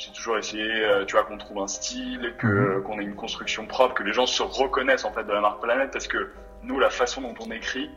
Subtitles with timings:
[0.00, 2.82] j'ai toujours essayé, euh, tu vois, qu'on trouve un style, que Mhm.
[2.82, 5.60] qu'on ait une construction propre, que les gens se reconnaissent en fait de la marque
[5.60, 6.28] Planète, parce que
[6.62, 7.90] nous, la façon dont on écrit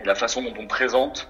[0.00, 1.28] et la façon dont on présente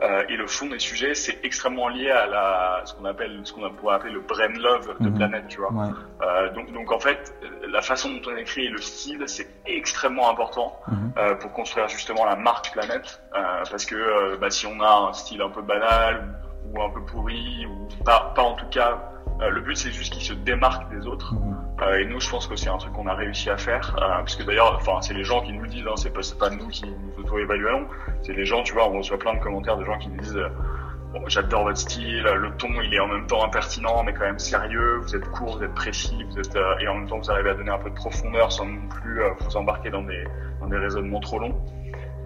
[0.00, 3.52] euh, et le fond des sujets, c'est extrêmement lié à la ce qu'on appelle, ce
[3.52, 5.14] qu'on pourrait appeler le brain love de Mhm.
[5.16, 5.70] Planète, tu vois.
[5.72, 5.90] Ouais.
[6.22, 9.46] Euh, donc, donc en fait, euh, la façon dont on écrit et le style, c'est
[9.66, 10.76] extrêmement important
[11.18, 14.90] euh, pour construire justement la marque Planète, euh, parce que euh, bah, si on a
[15.08, 16.34] un style un peu banal
[16.72, 18.98] ou un peu pourri ou pas, pas en tout cas,
[19.42, 21.34] euh, le but c'est juste qu'il se démarque des autres.
[21.34, 21.56] Mhm.
[21.82, 24.18] Euh, et nous, je pense que c'est un truc qu'on a réussi à faire, euh,
[24.18, 26.68] parce que d'ailleurs, enfin, c'est les gens qui nous le disent, hein, c'est pas, nous
[26.68, 27.86] qui nous auto-évaluons,
[28.22, 30.36] c'est les gens, tu vois, on reçoit plein de commentaires de gens qui nous disent,
[30.36, 30.48] euh,
[31.12, 34.38] bon, j'adore votre style, le ton, il est en même temps impertinent, mais quand même
[34.38, 37.50] sérieux, vous êtes court, vous êtes précis, vous êtes, et en même temps, vous arrivez
[37.50, 40.24] à donner un peu de profondeur sans non plus vous embarquer dans des,
[40.60, 41.60] dans des raisonnements trop longs.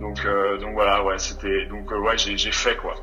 [0.01, 0.27] Donc,
[0.61, 2.95] donc voilà, ouais, c'était, donc ouais, j'ai fait quoi.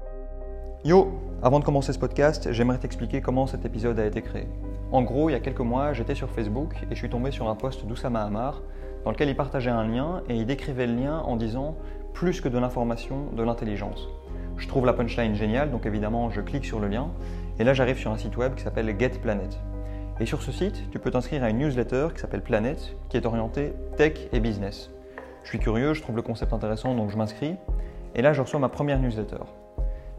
[0.85, 4.47] Yo, avant de commencer ce podcast, j'aimerais t'expliquer comment cet épisode a été créé.
[4.93, 7.49] En gros, il y a quelques mois, j'étais sur Facebook et je suis tombé sur
[7.49, 8.61] un post d'Oussama Hamar
[9.03, 11.75] dans lequel il partageait un lien et il décrivait le lien en disant
[12.13, 14.07] plus que de l'information, de l'intelligence.
[14.55, 17.09] Je trouve la punchline géniale, donc évidemment je clique sur le lien
[17.59, 19.59] et là j'arrive sur un site web qui s'appelle Get Planet.
[20.21, 23.25] Et sur ce site, tu peux t'inscrire à une newsletter qui s'appelle Planet qui est
[23.25, 24.91] orientée tech et business.
[25.43, 27.55] Je suis curieux, je trouve le concept intéressant donc je m'inscris
[28.15, 29.43] et là je reçois ma première newsletter.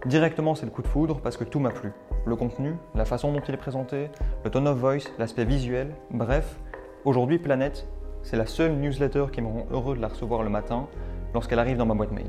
[0.07, 1.91] Directement, c'est le coup de foudre parce que tout m'a plu.
[2.27, 4.11] Le contenu, la façon dont il est présenté,
[4.45, 6.61] le tone of voice, l'aspect visuel, bref,
[7.07, 7.87] aujourd'hui Planète,
[8.23, 10.89] c'est la seule newsletter qui me rend heureux de la recevoir le matin
[11.33, 12.27] lorsqu'elle arrive dans ma boîte mail.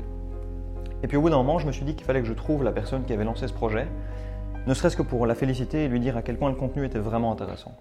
[1.02, 2.64] Et puis au bout d'un moment, je me suis dit qu'il fallait que je trouve
[2.64, 3.86] la personne qui avait lancé ce projet,
[4.66, 6.98] ne serait-ce que pour la féliciter et lui dire à quel point le contenu était
[6.98, 7.72] vraiment intéressant.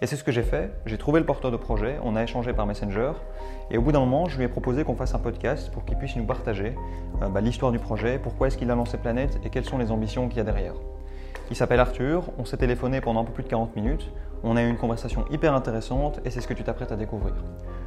[0.00, 2.52] Et c'est ce que j'ai fait, j'ai trouvé le porteur de projet, on a échangé
[2.52, 3.12] par Messenger,
[3.72, 5.98] et au bout d'un moment, je lui ai proposé qu'on fasse un podcast pour qu'il
[5.98, 6.76] puisse nous partager
[7.20, 9.90] euh, bah, l'histoire du projet, pourquoi est-ce qu'il a lancé Planète et quelles sont les
[9.90, 10.74] ambitions qu'il y a derrière.
[11.50, 14.12] Il s'appelle Arthur, on s'est téléphoné pendant un peu plus de 40 minutes,
[14.44, 17.34] on a eu une conversation hyper intéressante et c'est ce que tu t'apprêtes à découvrir.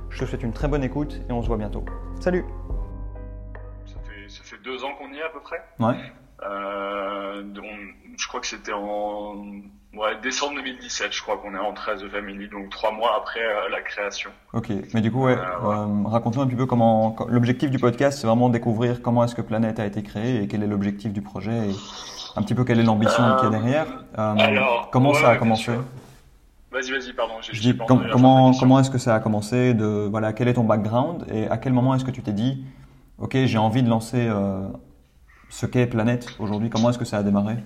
[0.09, 1.85] Je te souhaite une très bonne écoute et on se voit bientôt.
[2.19, 2.43] Salut
[3.85, 5.63] Ça fait, ça fait deux ans qu'on y est à peu près?
[5.79, 5.95] Ouais.
[6.43, 7.43] Euh,
[8.17, 9.45] je crois que c'était en
[9.95, 13.39] ouais, décembre 2017, je crois qu'on est rentré à The Family, donc trois mois après
[13.41, 14.29] euh, la création.
[14.53, 15.75] Ok, mais du coup, ouais, Euh, ouais.
[16.05, 17.15] euh, raconte-nous un petit peu comment.
[17.29, 20.63] L'objectif du podcast, c'est vraiment découvrir comment est-ce que Planète a été créé et quel
[20.63, 21.75] est l'objectif du projet et
[22.35, 23.87] un petit peu quelle est l'ambition y a derrière.
[24.15, 25.71] Alors, comment ouais, ça a commencé.
[26.71, 27.33] Vas-y, vas-y, pardon.
[27.41, 30.53] j'ai- Je dis com- comment comment est-ce que ça a commencé de voilà quel est
[30.53, 32.63] ton background et à quel moment est-ce que tu t'es dit
[33.17, 34.29] ok j'ai envie de lancer
[35.49, 37.57] ce qu'est Planète aujourd'hui comment est-ce que ça a démarré?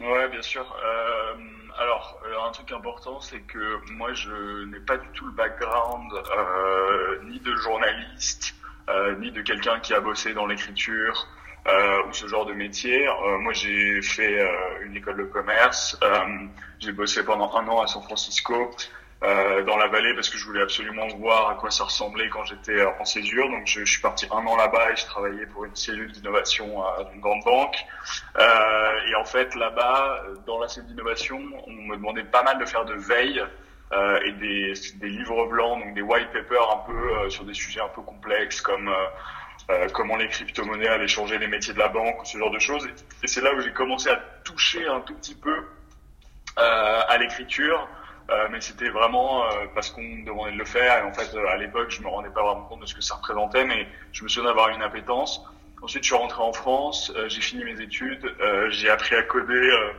[0.00, 0.64] Ouais, bien sûr.
[0.84, 1.34] Euh,
[1.78, 6.12] alors, euh, un truc important, c'est que moi, je n'ai pas du tout le background
[6.12, 8.54] euh, ni de journaliste,
[8.88, 11.26] euh, ni de quelqu'un qui a bossé dans l'écriture
[11.66, 13.08] euh, ou ce genre de métier.
[13.08, 14.46] Euh, moi, j'ai fait
[14.82, 15.98] une école de commerce.
[16.80, 18.70] J'ai bossé pendant un an à San Francisco.
[19.22, 22.44] Euh, dans la vallée parce que je voulais absolument voir à quoi ça ressemblait quand
[22.44, 23.48] j'étais euh, en césure.
[23.48, 27.04] Donc je, suis parti un an là-bas et je travaillais pour une cellule d'innovation euh,
[27.04, 27.76] d'une grande banque.
[28.38, 32.84] Et en fait, là-bas, dans la cellule d'innovation, on me demandait pas mal de faire
[32.84, 33.42] de veille
[33.92, 37.54] euh, et des, des livres blancs, donc des white papers un peu euh, sur des
[37.54, 38.92] sujets un peu complexes comme
[39.70, 42.88] euh, comment les crypto-monnaies allaient changer les métiers de la banque ce genre de choses.
[43.22, 45.64] Et, c'est là où j'ai commencé à toucher un tout petit peu
[46.56, 47.88] à l'écriture.
[48.30, 51.36] Euh, mais c'était vraiment euh, parce qu'on me demandait de le faire et en fait
[51.36, 53.86] euh, à l'époque je me rendais pas vraiment compte de ce que ça représentait mais
[54.12, 55.42] je me souviens d'avoir une appétence
[55.82, 59.22] Ensuite, je suis rentré en France, euh, j'ai fini mes études, euh, j'ai appris à
[59.22, 59.92] coder euh,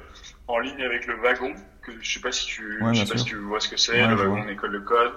[0.48, 1.54] en ligne avec le wagon,
[1.84, 3.78] que je sais pas si tu, Ouais, je sais pas si tu vois ce que
[3.78, 4.46] c'est, Ouais, le wagon vois.
[4.46, 5.14] en école de code.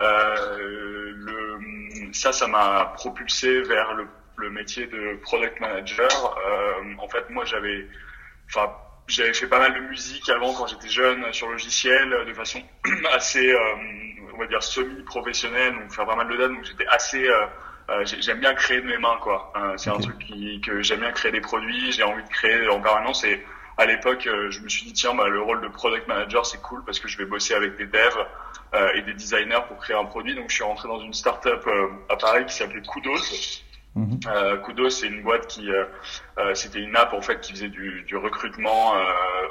[0.00, 6.08] Euh, le, ça, ça m'a propulsé vers le, le métier de product manager.
[6.46, 7.88] Euh, en fait, moi, j'avais,
[8.46, 8.72] enfin,
[9.06, 12.62] j'avais fait pas mal de musique avant quand j'étais jeune sur logiciel, de façon
[13.12, 13.74] assez, euh,
[14.32, 17.46] on va dire semi-professionnelle, donc faire pas mal de dates, donc j'étais assez euh,
[17.90, 19.52] euh, j'ai- j'aime bien créer de mes mains quoi.
[19.56, 22.66] Euh, c'est un truc qui, que j'aime bien créer des produits, j'ai envie de créer
[22.68, 23.40] en permanence et
[23.76, 26.60] à l'époque euh, je me suis dit tiens bah, le rôle de product manager c'est
[26.62, 28.24] cool parce que je vais bosser avec des devs
[28.74, 31.60] euh, et des designers pour créer un produit donc je suis rentré dans une startup
[31.66, 33.20] euh, à Paris qui s'appelait Kudos.
[33.96, 34.18] Mhm.
[34.26, 35.84] Euh, Kudos c'est une boîte qui euh,
[36.38, 39.00] euh, c'était une app en fait qui faisait du, du recrutement euh,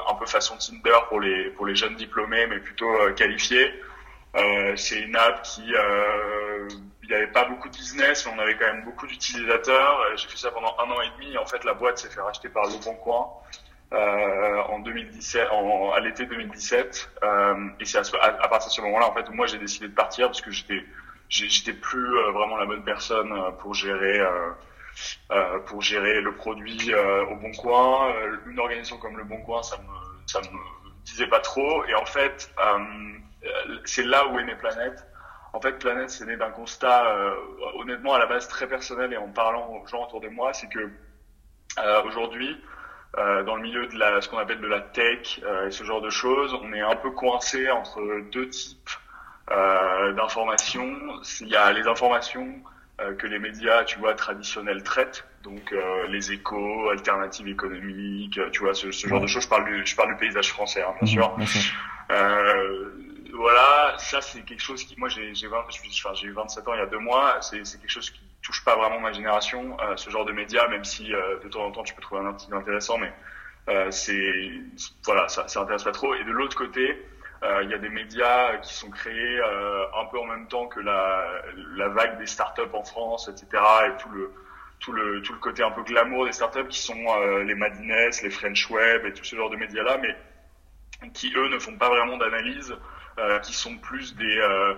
[0.09, 3.71] un peu façon Tinder pour les pour les jeunes diplômés mais plutôt euh, qualifiés.
[4.35, 5.63] Euh, c'est une app qui
[7.03, 9.99] il n'y avait pas beaucoup de business, mais on avait quand même beaucoup d'utilisateurs.
[10.15, 11.37] J'ai fait ça pendant un an et demi.
[11.37, 13.27] En fait, la boîte s'est fait racheter par Le Bon Coin
[13.91, 17.09] en 2017, en, à l'été 2017.
[17.23, 19.87] Euh, et c'est à, à, partir de ce moment-là, en fait, où moi j'ai décidé
[19.87, 20.83] de partir parce que j'étais
[21.29, 24.51] j'étais plus euh, vraiment la bonne personne euh, pour gérer euh,
[25.31, 28.11] euh, pour gérer le produit euh, au Bon Coin.
[28.11, 31.83] Euh, une organisation comme Le Bon Coin, ça me ça me disais pas trop.
[31.85, 32.53] Et en fait,
[33.85, 35.05] c'est là où est née Planète.
[35.53, 37.13] En fait, Planète, c'est né d'un constat,
[37.75, 40.69] honnêtement, à la base très personnel et en parlant aux gens autour de moi, c'est
[40.69, 40.89] que
[42.05, 42.57] aujourd'hui,
[43.17, 46.09] dans le milieu de la, ce qu'on appelle de la tech et ce genre de
[46.09, 48.89] choses, on est un peu coincé entre deux types
[49.49, 50.95] d'informations.
[51.41, 52.63] Il y a les informations
[53.01, 55.25] euh, que les médias, tu vois, traditionnels traitent.
[55.43, 59.43] Donc euh, les échos, alternatives économiques, tu vois, ce, genre de choses.
[59.43, 61.71] Je parle du, je parle du paysage français, hein, bien mhm, sûr.
[62.11, 62.91] Euh,
[63.33, 66.83] voilà, ça c'est quelque chose qui, moi j'ai j'ai j'ai eu 27 ans il y
[66.83, 70.25] a deux mois, c'est quelque chose qui touche pas vraiment ma génération, euh, ce genre
[70.25, 73.11] de médias, même si de temps en temps tu peux trouver un article intéressant, mais
[73.89, 74.51] c'est
[75.03, 76.13] voilà, ça, ça intéresse pas trop.
[76.13, 76.95] Et de l'autre côté, euh,
[77.63, 80.79] il y a des médias qui sont créés euh, un peu en même temps que
[80.79, 81.25] la,
[81.75, 83.61] la vague des startups en France, etc.
[83.87, 84.31] Et tout le
[84.79, 87.93] tout le tout le côté un peu glamour des startups qui sont euh, les Madines,
[88.21, 90.15] les French Web et tout ce genre de médias là, mais
[91.13, 92.75] qui eux ne font pas vraiment d'analyse.
[93.19, 94.73] Euh, qui sont plus des euh,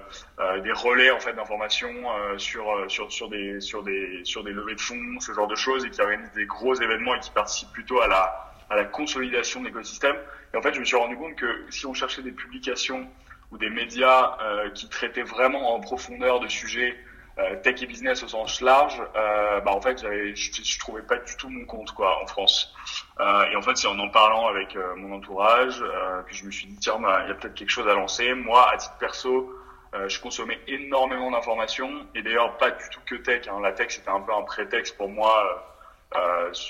[0.60, 2.04] des relais en fait d'informations
[2.38, 5.86] sur sur sur des sur des sur des levées de fonds, ce genre de choses,
[5.86, 9.62] et qui organisent des gros événements et qui participent plutôt à la à la consolidation
[9.62, 10.16] de l'écosystème.
[10.54, 13.08] Et en fait, je me suis rendu compte que si on cherchait des publications
[13.52, 16.96] ou des médias euh, qui traitaient vraiment en profondeur de sujets
[17.38, 21.18] euh, tech et business au sens large, euh, bah en fait, je, je trouvais pas
[21.18, 22.74] du tout mon compte quoi en France.
[23.20, 25.80] Et en fait, c'est en en parlant avec mon entourage
[26.28, 28.34] que je me suis dit tiens, bah, il y a peut-être quelque chose à lancer.
[28.34, 29.54] Moi, à titre perso,
[30.08, 33.48] je consommais énormément d'informations et d'ailleurs pas du tout que tech.
[33.48, 33.60] Hein.
[33.62, 35.66] La tech, c'était un peu un prétexte pour moi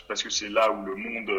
[0.08, 1.32] parce que c'est là où le monde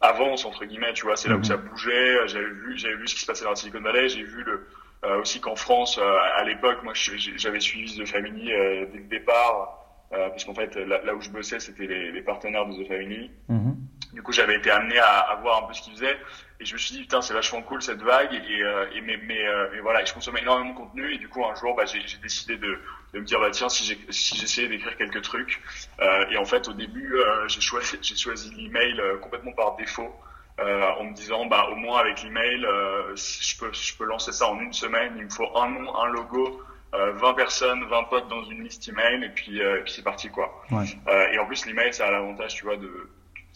[0.00, 1.44] avance entre guillemets tu vois c'est là où mhm.
[1.44, 4.22] ça bougeait j'avais vu j'avais vu ce qui se passait dans la Silicon Valley j'ai
[4.22, 4.66] vu le
[5.04, 9.04] euh, aussi qu'en France euh, à l'époque moi j'avais suivi The Family euh, dès le
[9.04, 9.74] départ
[10.10, 13.76] parce qu'en fait là, où je bossais c'était les, les, partenaires de The Family mhm.
[14.12, 16.18] Du coup j'avais été amené à, à, voir un peu ce qu'ils faisaient.
[16.60, 18.32] Et je me suis dit putain c'est vachement cool cette vague.
[18.32, 18.60] Et,
[18.96, 21.14] et mais, mais, mais, voilà je consommais énormément de contenu.
[21.14, 22.78] Et du coup un jour bah, j'ai décidé de
[23.14, 25.60] de me dire bah tiens si j'essayais si d'écrire quelques trucs.
[26.00, 29.76] Euh, et en fait au début euh, j'ai choisi j'ai choisi l'email euh, complètement par
[29.76, 30.14] défaut
[30.60, 34.32] euh, en me disant bah au moins avec l'email euh, je peux je peux lancer
[34.32, 35.14] ça en une semaine.
[35.16, 36.62] Il me faut un nom un logo
[36.92, 39.24] 20 personnes 20 potes dans une liste email.
[39.24, 40.62] Et puis et puis c'est parti quoi.
[40.70, 40.84] Ouais.
[41.32, 43.08] et en plus l'email ça a l'avantage tu vois de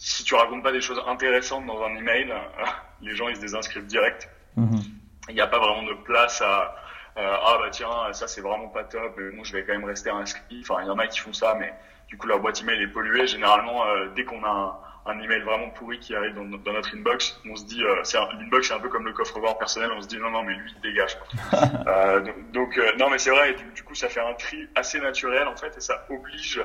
[0.03, 2.33] si tu racontes pas des choses intéressantes dans un email
[3.01, 4.29] les gens ils se désinscrivent direct.
[4.57, 4.83] Mm-hmm.
[5.29, 6.75] il n'y a pas vraiment de place à
[7.15, 9.85] euh, ah bah tiens ça c'est vraiment pas top mais bon je vais quand même
[9.85, 10.61] rester inscrit.
[10.61, 11.73] Enfin il y en a qui font ça mais
[12.07, 13.27] du coup leur boîte email est polluée.
[13.27, 16.95] Généralement euh, dès qu'on a un, un, email vraiment pourri qui arrive dans, dans notre
[16.95, 18.03] inbox on se dit euh,
[18.39, 20.71] l'inbox c'est un peu comme le coffre-fort personnel on se dit non non mais lui
[20.75, 21.17] il dégage
[21.87, 22.21] euh,
[22.51, 25.47] donc, euh, non mais c'est vrai du, du, coup ça fait un tri assez naturel
[25.47, 26.61] en fait et ça oblige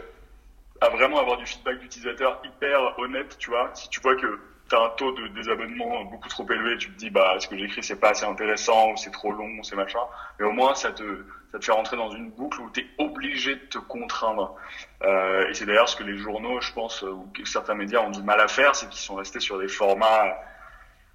[0.81, 4.77] à vraiment avoir du feedback d'utilisateur hyper honnête tu vois si tu vois que tu
[4.77, 7.83] as un taux de désabonnement beaucoup trop élevé, tu te dis bah ce que j'écris
[7.83, 10.01] c'est pas assez intéressant ou c'est trop long ou c'est machin,
[10.39, 12.87] mais au moins ça te ça te fait rentrer dans une boucle où tu es
[12.99, 14.55] obligé de te contraindre.
[15.03, 18.23] Euh, et c'est d'ailleurs ce que les journaux, je pense, ou certains médias ont du
[18.23, 20.37] mal à faire, c'est qu'ils sont restés sur des formats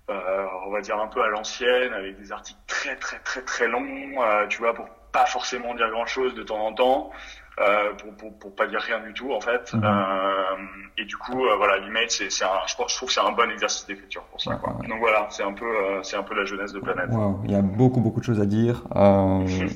[0.10, 3.68] euh, on va dire un peu à l'ancienne, avec des articles très très très très
[3.68, 7.12] longs, euh, tu vois, pour pas forcément dire grand chose de temps en temps.
[7.60, 9.74] Euh, pour, pour, pour, pas dire rien du tout en fait.
[9.74, 9.84] Mhm.
[9.84, 13.22] Euh, et du coup, euh, voilà, l'email, c'est, c'est un, je, je trouve que c'est
[13.22, 14.56] un bon exercice d'écriture pour ça.
[14.56, 14.74] Quoi.
[14.90, 17.10] Donc voilà, c'est un peu, euh, c'est un peu la jeunesse de Planète.
[17.12, 18.84] Wow, il y a beaucoup beaucoup de choses à dire.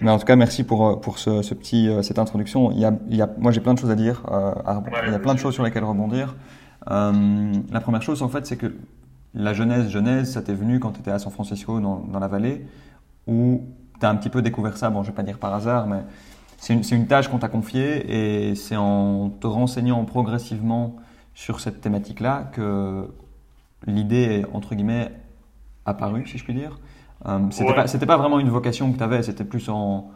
[0.02, 2.72] Mais en tout cas, merci pour pour ce, ce petit cette introduction.
[2.72, 4.24] Il y a, il y a, moi j'ai plein de choses à dire.
[4.26, 6.36] À, il y a plein de choses sur lesquelles rebondir.
[6.88, 8.74] la première chose en fait, c'est que
[9.36, 12.28] la jeunesse, jeunesse, ça t'est venu quand tu étais à San Francisco dans, dans la
[12.28, 12.66] vallée,
[13.28, 13.62] où
[14.00, 14.90] tu as un petit peu découvert ça.
[14.90, 16.00] Bon, je vais pas dire par hasard, mais
[16.58, 20.96] c'est une, une, tâche qu'on t'a confiée et c'est en te renseignant progressivement
[21.34, 23.08] sur cette thématique-là que
[23.86, 25.12] l'idée est, entre guillemets,
[25.86, 26.80] apparue, si je puis dire.
[27.26, 30.12] Euh, c'était, pas, vraiment une vocation que tu avais, c'était plus en,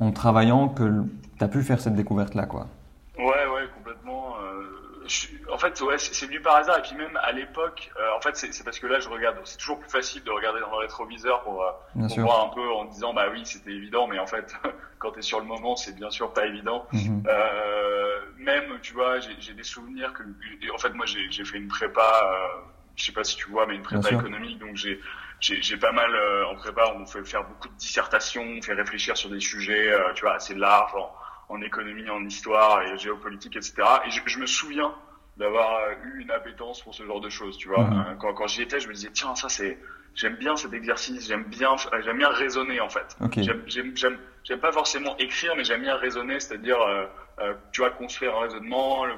[0.00, 1.04] en travaillant que
[1.38, 2.68] tu as pu faire cette découverte-là, quoi.
[5.50, 6.78] En fait, ouais, c'est venu par hasard.
[6.78, 9.36] Et puis même à l'époque, euh, en fait, c'est parce que là, je regarde.
[9.44, 11.70] C'est toujours plus facile de regarder dans le rétroviseur pour, euh,
[12.08, 14.06] pour voir un peu en disant, bah oui, c'était évident.
[14.06, 14.54] Mais en fait,
[14.98, 16.86] quand tu es sur le moment, c'est bien sûr pas évident.
[16.92, 17.24] Mhm.
[17.28, 20.22] euh, même, tu vois, j'ai des souvenirs que,
[20.72, 22.02] en fait, moi, j'ai fait une prépa.
[22.24, 22.60] Euh,
[22.96, 24.58] je sais pas si tu vois, mais une prépa économique.
[24.58, 25.00] Donc j'ai
[25.40, 26.92] j'ai pas mal euh, en prépa.
[26.94, 30.54] On fait faire beaucoup de dissertations, on fait réfléchir sur des sujets, tu vois, assez
[30.54, 30.92] larges
[31.48, 33.74] en, économie, en histoire et géopolitique, etc.
[34.06, 34.94] Et je, je me souviens
[35.36, 37.84] d'avoir eu une appétence pour ce genre de choses, tu vois.
[37.84, 38.16] Mhm.
[38.20, 39.78] Quand, quand j'y étais, je me disais, tiens, ça c'est,
[40.14, 43.16] j'aime bien cet exercice, j'aime bien, j'aime bien raisonner en fait.
[43.36, 47.06] J'aime, j'aime, j'aime pas forcément écrire, mais j'aime bien raisonner, c'est-à-dire euh,
[47.40, 49.14] euh, tu vois, construire un raisonnement, le,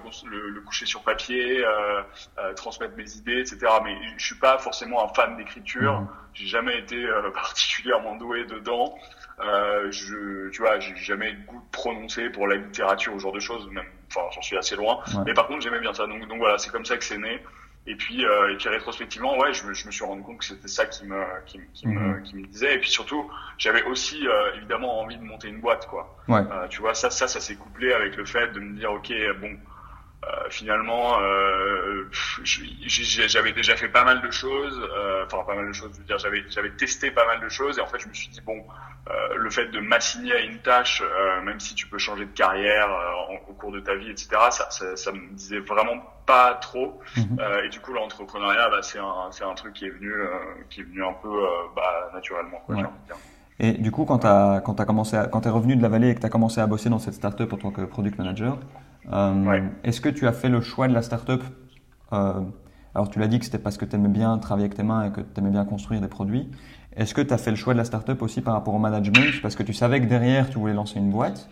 [0.51, 2.03] le, coucher sur papier, euh,
[2.39, 3.59] euh, transmettre mes idées, etc.
[3.83, 6.01] Mais je suis pas forcément un fan d'écriture.
[6.01, 6.09] Mmh.
[6.35, 8.97] J'ai jamais été particulièrement doué dedans.
[9.41, 13.33] Je, tu vois, j'ai jamais eu de goût prononcé pour la littérature ou ce genre
[13.33, 13.69] de choses.
[13.71, 15.01] Même, enfin, j'en suis assez loin.
[15.27, 16.07] Mais par contre, j'aimais bien ça.
[16.07, 17.41] Donc, donc voilà, c'est comme ça que c'est né.
[17.87, 20.45] Et puis, euh, et puis rétrospectivement, ouais, je me, je me, suis rendu compte que
[20.47, 22.77] c'était ça qui me, qui, qui me, qui me disait.
[22.77, 26.17] Et puis surtout, j'avais aussi euh, évidemment envie de monter une boîte, quoi.
[26.27, 26.41] Ouais.
[26.51, 29.13] Euh, tu vois, ça, ça, ça s'est couplé avec le fait de me dire, ok,
[29.39, 29.59] bon,
[30.25, 32.09] euh, finalement, euh,
[32.45, 36.05] j'avais déjà fait pas mal de choses, euh, enfin pas mal de choses, je veux
[36.05, 38.41] dire, j'avais j'avais testé pas mal de choses et en fait je me suis dit
[38.41, 38.65] bon,
[39.37, 41.03] le fait de m'assigner à une tâche,
[41.45, 42.89] même si tu peux changer de carrière
[43.49, 47.01] au cours de ta vie, etc., ça, ça, ça me disait vraiment pas trop.
[47.17, 47.39] Mhm.
[47.65, 50.13] et du coup l'entrepreneuriat, bah, c'est un c'est un truc qui est venu
[50.71, 51.29] qui est venu un peu
[51.77, 52.63] bah, naturellement.
[52.67, 52.77] Quoi,
[53.59, 55.89] Et du coup, quand tu as, quand as commencé, à, quand t'es revenu de la
[55.89, 58.19] vallée et que tu as commencé à bosser dans cette startup en tant que product
[58.19, 58.59] manager,
[59.13, 61.43] euh, est-ce que tu as fait le choix de la startup
[62.13, 62.41] euh,
[62.95, 65.05] Alors, tu l'as dit que c'était parce que tu aimais bien travailler avec tes mains
[65.07, 66.51] et que tu aimais bien construire des produits.
[66.97, 69.41] Est-ce que tu as fait le choix de la startup aussi par rapport au management?
[69.43, 71.49] Parce que tu savais que derrière, tu voulais lancer une boîte.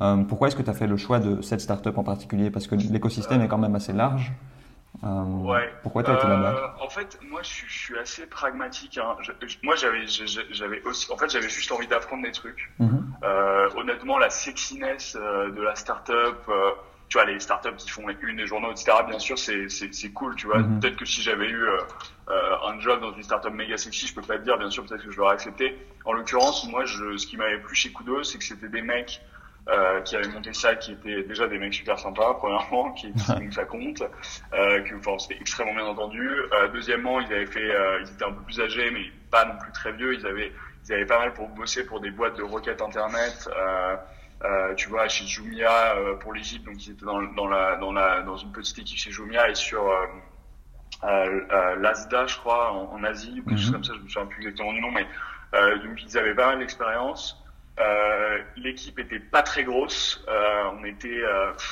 [0.00, 2.50] Euh, pourquoi est-ce que tu as fait le choix de cette startup en particulier?
[2.50, 4.32] Parce que l'écosystème est quand même assez large.
[5.04, 5.70] Euh, ouais.
[5.82, 6.76] Pourquoi tu as été là-bas?
[6.82, 8.98] En fait, moi, je suis, je suis assez pragmatique.
[8.98, 9.16] Hein.
[9.62, 12.70] moi, j'avais, j'avais aussi, en fait, j'avais juste envie d'apprendre des trucs.
[12.78, 13.06] Mhm.
[13.22, 16.50] euh, honnêtement, la sexiness de la startup,
[17.08, 18.92] tu vois, les startups qui font une des journaux, etc.
[19.08, 20.58] Bien sûr, c'est c'est cool, tu vois.
[20.58, 20.80] Mhm.
[20.80, 21.78] Peut-être que si j'avais eu euh,
[22.30, 24.84] euh, un job dans une startup méga sexy, je peux pas te dire, bien sûr,
[24.84, 25.76] peut-être que je l'aurais accepté.
[26.04, 29.20] En l'occurrence, moi, je, ce qui m'avait plu chez Kudo, c'est que c'était des mecs
[29.68, 33.52] euh, qui avaient monté ça, qui étaient déjà des mecs super sympas, premièrement, qui, donc
[33.52, 34.02] ça compte,
[34.52, 36.28] euh, que enfin, c'était extrêmement bien entendu.
[36.28, 39.58] Euh, deuxièmement, ils avaient fait, euh, ils étaient un peu plus âgés, mais pas non
[39.58, 40.14] plus très vieux.
[40.14, 40.52] Ils avaient,
[40.84, 43.48] ils avaient pas mal pour bosser pour des boîtes de requêtes internet.
[43.56, 43.96] Euh,
[44.44, 47.92] euh, tu vois, chez Jumia euh, pour l'Égypte, donc ils étaient dans, dans, la, dans,
[47.92, 50.06] la, dans une petite équipe chez Jumia et sur euh,
[51.04, 53.72] euh l'ASDA, je crois, en, Asie, ou quelque chose mhm.
[53.74, 55.06] comme ça, je me souviens plus exactement du nom, mais
[55.84, 57.42] donc ils avaient pas mal d'expérience.
[58.56, 60.22] L'équipe était pas très grosse,
[60.72, 61.22] on était,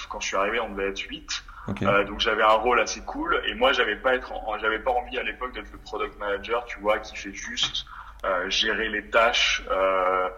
[0.09, 1.45] quand je suis arrivé, on devait être 8.
[2.07, 5.23] donc j'avais un rôle assez cool et moi j'avais pas être j'avais pas envie à
[5.23, 7.87] l'époque d'être le product manager tu vois qui fait juste
[8.49, 9.75] gérer les tâches euh,
[10.25, 10.29] euh,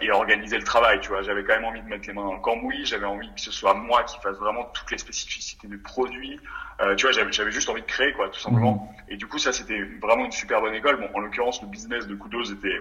[0.00, 1.00] et organiser le travail.
[1.00, 2.84] Tu vois, j'avais quand même envie de mettre les mains dans le cambouis.
[2.84, 6.38] J'avais envie que ce soit moi qui fasse vraiment toutes les spécificités du produit.
[6.80, 8.74] Euh, tu vois, j'avais juste envie de créer, quoi, tout simplement.
[8.74, 9.14] Mhm.
[9.14, 10.96] Et du coup, ça, c'était vraiment une super bonne école.
[10.96, 12.80] Bon, en l'occurrence, le business de Kudos était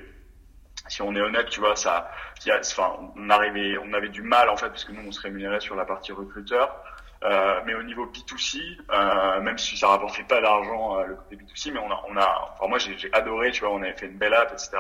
[0.88, 2.10] si on est honnête, tu vois, ça,
[2.48, 5.60] enfin, on arrivait, on avait du mal en fait, parce que nous, on se rémunérait
[5.60, 6.84] sur la partie recruteur.
[7.24, 8.60] Euh, mais au niveau B2C,
[8.92, 12.18] euh, même si ça rapportait pas d'argent euh, le côté B2C, mais on a, on
[12.18, 14.72] a, enfin moi j'ai adoré, tu vois, on avait fait une belle app, etc.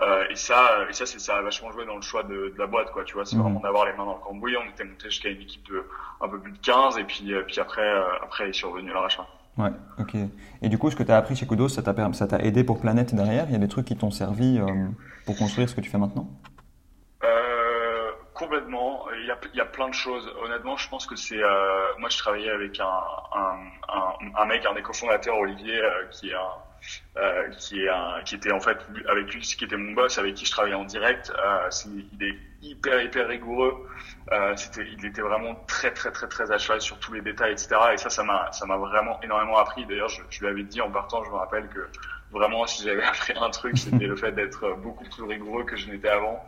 [0.00, 2.54] Euh, et ça, et ça, c'est ça a vachement joué dans le choix de, de
[2.58, 3.04] la boîte, quoi.
[3.04, 3.42] Tu vois, c'est mhm.
[3.42, 4.56] vraiment d'avoir les mains dans le cambouis.
[4.56, 5.86] On était monté jusqu'à une équipe de
[6.20, 7.88] un peu plus de 15, et puis, puis après,
[8.22, 9.26] après est survenu le rachat.
[9.56, 9.70] Ouais,
[10.00, 10.16] ok.
[10.62, 12.64] Et du coup, ce que tu as appris chez Kudos, ça t'a ça t'a aidé
[12.64, 13.46] pour Planète derrière?
[13.48, 14.60] Il y a des trucs qui t'ont servi
[15.26, 16.28] pour construire ce que tu fais maintenant?
[18.38, 19.06] Complètement.
[19.18, 20.32] Il y, a, il y a plein de choses.
[20.42, 21.42] Honnêtement, je pense que c'est.
[21.42, 22.84] Euh, moi, je travaillais avec un,
[23.34, 26.52] un, un, un mec, un des cofondateurs, Olivier, euh, qui est un,
[27.16, 28.78] euh, qui est un, qui était en fait
[29.08, 31.32] avec lui, qui était mon boss, avec qui je travaillais en direct.
[31.36, 31.68] Euh,
[32.12, 33.88] il est hyper hyper rigoureux.
[34.30, 37.74] Euh, il était vraiment très très très très à cheval sur tous les détails, etc.
[37.94, 39.84] Et ça, ça m'a ça m'a vraiment énormément appris.
[39.86, 41.88] D'ailleurs, je, je lui avais dit en partant, je me rappelle que
[42.30, 45.90] vraiment, si j'avais appris un truc, c'était le fait d'être beaucoup plus rigoureux que je
[45.90, 46.44] n'étais avant.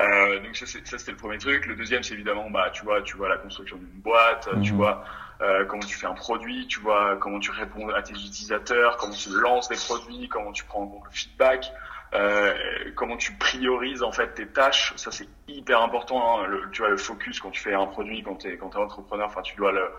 [0.00, 1.66] Euh, donc ça, ça c'était le premier truc.
[1.66, 4.76] Le deuxième, c'est évidemment, bah, tu vois, tu vois la construction d'une boîte, tu mhm.
[4.76, 5.04] vois
[5.40, 9.14] euh, comment tu fais un produit, tu vois comment tu réponds à tes utilisateurs, comment
[9.14, 11.72] tu lances des produits, comment tu prends en compte le feedback,
[12.14, 12.54] euh,
[12.94, 14.92] comment tu priorises en fait tes tâches.
[14.96, 16.40] Ça, c'est hyper important.
[16.40, 16.46] Hein.
[16.46, 19.26] Le, tu vois le focus quand tu fais un produit, quand t'es quand t'es entrepreneur,
[19.26, 19.90] enfin, tu dois le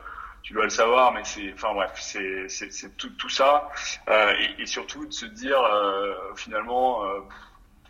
[0.45, 3.67] tu dois le savoir, mais c'est, enfin bref, c'est c'est tout tout ça,
[4.09, 7.21] euh, et, et, surtout de se dire euh, finalement euh,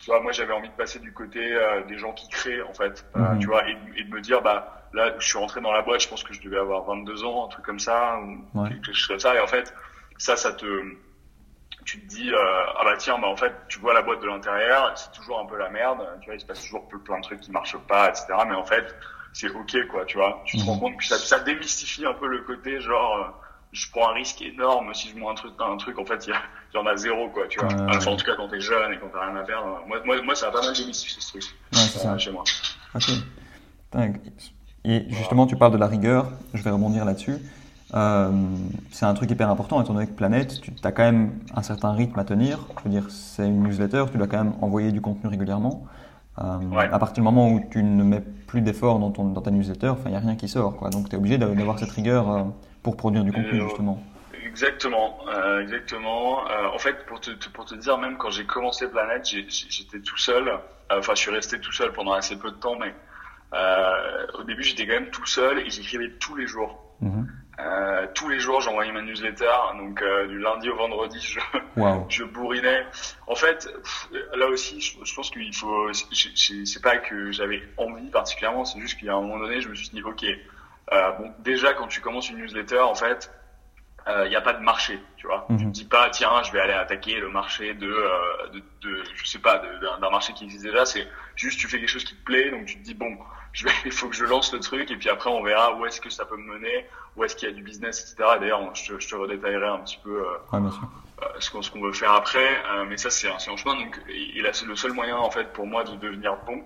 [0.06, 2.74] tu vois, moi j'avais envie de passer du côté euh, des gens qui créent en
[2.76, 3.40] fait, euh, mhm.
[3.40, 6.02] tu vois, et, et, de me dire bah là je suis rentré dans la boîte,
[6.02, 8.20] je pense que je devais avoir 22 ans, un truc comme ça,
[8.54, 9.74] ou quelque chose comme ça, et en fait
[10.20, 10.96] ça, ça te,
[11.86, 14.28] tu te dis euh, ah bah tiens bah en fait tu vois la boîte de
[14.28, 17.24] l'intérieur, c'est toujours un peu la merde, tu vois, il se passe toujours plein de
[17.24, 18.28] trucs qui marchent pas, etc.
[18.48, 18.96] Mais en fait
[19.34, 20.82] c'est ok quoi, tu vois, tu te rends mhm.
[20.82, 24.94] compte que ça, ça démystifie un peu le côté genre je prends un risque énorme
[24.94, 26.34] si je mets un truc un truc en fait il y,
[26.78, 27.70] en a zéro quoi tu vois.
[27.90, 30.22] Enfin, en tout cas quand t'es jeune et quand t'as rien à perdre moi, moi,
[30.24, 31.44] moi ça a pas mal démystifié ce truc.
[31.74, 32.18] Ouais, ça.
[32.18, 32.44] chez moi.
[32.94, 33.10] Ok.
[34.84, 36.32] Et justement tu parles de la rigueur.
[36.54, 37.38] Je vais rebondir là-dessus.
[37.94, 38.32] Euh,
[38.92, 41.94] c'est un truc hyper important étant donné que Planète tu as quand même un certain
[41.94, 42.60] rythme à tenir.
[42.80, 45.86] Je veux dire c'est une newsletter tu dois quand même envoyer du contenu régulièrement.
[46.38, 49.94] À partir du moment où tu ne mets plus d'efforts dans, ton, dans ta newsletter,
[50.06, 50.76] il n'y a rien qui sort.
[50.76, 50.90] Quoi.
[50.90, 52.48] Donc tu es obligé d'avoir cette rigueur
[52.84, 54.00] pour produire du contenu, justement.
[54.56, 56.50] Exactement, euh, exactement.
[56.50, 60.18] Euh, en fait, pour te, pour te dire, même quand j'ai commencé Planète, j'étais tout
[60.18, 60.48] seul.
[60.48, 60.58] Euh,
[61.00, 62.96] enfin, je suis resté tout seul pendant assez peu de temps, mais
[64.40, 66.82] au début, j'étais quand même tout seul et j'écrivais tous les jours.
[67.02, 67.28] Mhm.
[67.60, 69.52] Euh, tous les jours, j'envoyais ma newsletter.
[69.78, 71.40] Donc du lundi au vendredi, je,
[72.10, 72.86] je bourrinais.
[73.28, 73.68] En fait,
[74.36, 75.92] là aussi, je, je pense qu'il faut.
[75.92, 79.68] C'est pas que j'avais envie particulièrement, c'est juste qu'il y a un moment donné, je
[79.68, 80.24] me suis dit, ok.
[81.18, 83.30] bon, déjà, quand tu commences une newsletter, en fait
[84.08, 85.46] il euh, n'y a pas de marché, tu vois.
[85.50, 85.58] Mhm.
[85.58, 89.04] Tu ne dis pas, tiens, je vais aller attaquer le marché de, euh, de, de
[89.16, 90.86] je sais pas, d'un marché qui existe déjà.
[90.86, 93.18] C'est juste, tu fais quelque chose qui te plaît, donc tu te dis, bon,
[93.52, 95.86] je vais, il faut que je lance le truc, et puis après, on verra où
[95.88, 96.86] est-ce que ça peut me mener,
[97.16, 98.38] où est-ce qu'il y a du business, etc.
[98.40, 100.70] D'ailleurs, je, je, te redétaillerai un petit peu euh, euh
[101.40, 103.76] ce qu'on ce qu'on veut faire après, mais ça, c'est un, un chemin.
[103.76, 106.64] Donc, et, là, c'est le seul moyen, en fait, pour moi de devenir bon.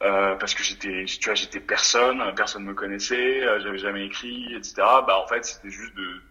[0.00, 4.74] Euh, parce que j'étais, tu vois, j'étais personne, personne me connaissait, j'avais jamais écrit, etc.
[4.76, 6.22] Bah en fait, c'était juste de,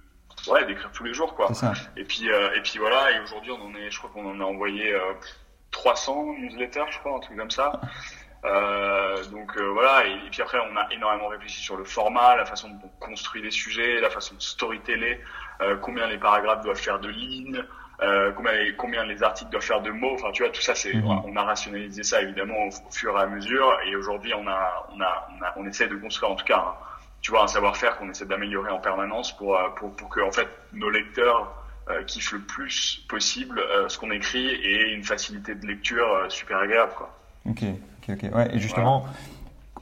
[0.49, 1.49] ouais, d'écrire tous les jours, quoi.
[1.95, 4.39] Et puis, euh, et puis voilà, et aujourd'hui, on en est, je crois qu'on en
[4.39, 5.13] a envoyé euh,
[5.71, 7.79] 300 newsletters, je crois, un truc comme ça.
[8.45, 12.45] Euh, donc euh, voilà, et, puis après, on a énormément réfléchi sur le format, la
[12.45, 15.19] façon dont on construit les sujets, la façon de storyteller,
[15.61, 17.63] euh, combien les paragraphes doivent faire de lignes.
[18.03, 20.75] Euh, combien, les, combien les articles doivent faire de mots, enfin tu vois tout ça
[20.75, 21.23] c'est mhm.
[21.25, 25.01] on a rationalisé ça évidemment au, fur et à mesure et aujourd'hui on a, on
[25.01, 26.75] a on a on essaie de construire en tout cas
[27.27, 30.31] tu vois, un savoir-faire qu'on essaie d'améliorer en permanence pour, euh, pour, pour que en
[30.31, 31.51] fait, nos lecteurs
[31.89, 36.59] euh, kiffent le plus possible euh, ce qu'on écrit et une facilité de lecture super
[36.59, 36.93] agréable.
[36.95, 37.13] Quoi.
[37.45, 37.65] Ok,
[38.01, 38.33] ok, ok.
[38.33, 39.05] Ouais, et justement,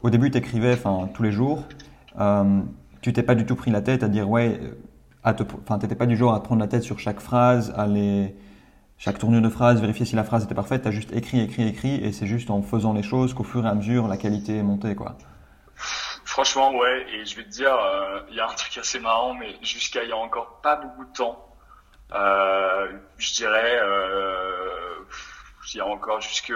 [0.01, 0.75] au début, tu écrivais
[1.13, 1.63] tous les jours.
[3.03, 4.59] Tu t'es pas du tout pris la tête à dire, ouais,
[5.23, 8.35] enfin, tu n'étais pas du genre à prendre la tête sur chaque phrase, à les,
[8.97, 10.81] chaque tournure de phrase, vérifier si la phrase était parfaite.
[10.81, 13.67] Tu as juste écrit, écrit, écrit, et c'est juste en faisant les choses qu'au fur
[13.67, 14.95] et à mesure, la qualité est montée.
[14.95, 15.15] quoi.
[16.35, 19.33] Franchement, ouais, et je vais te dire, euh, il y a un truc assez marrant,
[19.35, 21.55] mais jusqu'à il y a encore pas beaucoup de temps,
[22.11, 24.95] euh, je dirais, euh,
[25.73, 26.51] il y a encore jusque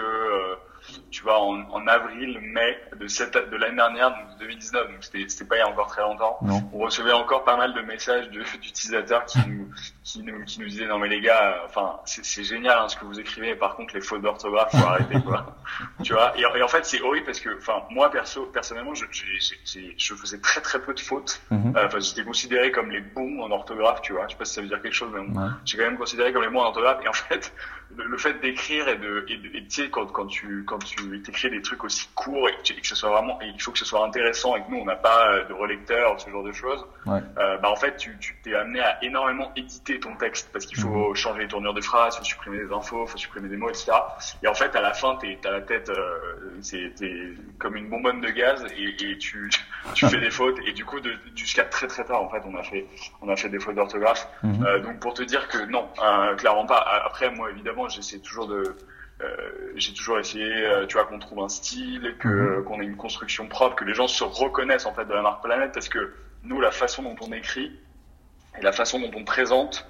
[1.10, 5.28] tu vois, en, en, avril, mai de cette de l'année dernière, donc 2019, donc c'était
[5.28, 6.38] c'était pas il y a encore très longtemps.
[6.72, 8.28] On recevait encore pas mal de messages
[8.60, 9.68] d'utilisateurs qui nous
[10.02, 13.04] qui nous qui nous disaient non mais les gars, enfin c'est génial hein, ce que
[13.04, 15.56] vous écrivez, par contre les fautes d'orthographe faut arrêter quoi.
[16.02, 16.32] tu vois.
[16.36, 20.14] Et, et, en fait c'est horrible parce que enfin moi perso personnellement je je, je
[20.14, 21.40] faisais très très peu de fautes.
[21.52, 24.26] Euh, enfin j'étais considéré comme les bons en orthographe, tu vois.
[24.26, 25.20] Je sais pas si ça veut dire quelque chose, mais
[25.64, 27.00] j'ai quand même considéré comme les bons en orthographe.
[27.04, 27.52] Et en fait
[27.96, 31.50] le, fait d'écrire et de et, et tu sais quand quand tu quand tu écris
[31.50, 34.04] des trucs aussi courts et que, ce soit vraiment, et il faut que ce soit
[34.04, 37.20] intéressant et que nous on n'a pas euh, de relecteur, ce genre de choses, ouais.
[37.38, 41.10] euh, bah en fait tu t'es amené à énormément éditer ton texte parce qu'il faut
[41.10, 41.14] mhm.
[41.14, 43.92] changer les tournures de phrases, faut supprimer des infos, faut supprimer des mots, etc.
[44.42, 46.18] Et en fait à la fin t'es t'as la tête, euh,
[46.60, 46.92] c'est
[47.58, 49.50] comme une bonbonne de gaz et, et tu
[49.94, 50.98] tu fais des fautes et du coup
[51.34, 52.86] jusqu'à très très tard en fait on a fait
[53.22, 54.28] on a fait des fautes d'orthographe.
[54.42, 54.64] Mhm.
[54.64, 56.84] Euh, donc pour te dire que non, euh, clairement pas.
[57.04, 58.76] Après moi évidemment j'essaie toujours de
[59.22, 62.64] euh, j'ai toujours essayé, euh, tu vois, qu'on trouve un style, que mhm.
[62.64, 65.42] qu'on ait une construction propre, que les gens se reconnaissent en fait de la marque
[65.42, 66.12] Planète, parce que
[66.42, 67.78] nous, la façon dont on écrit
[68.58, 69.86] et la façon dont on présente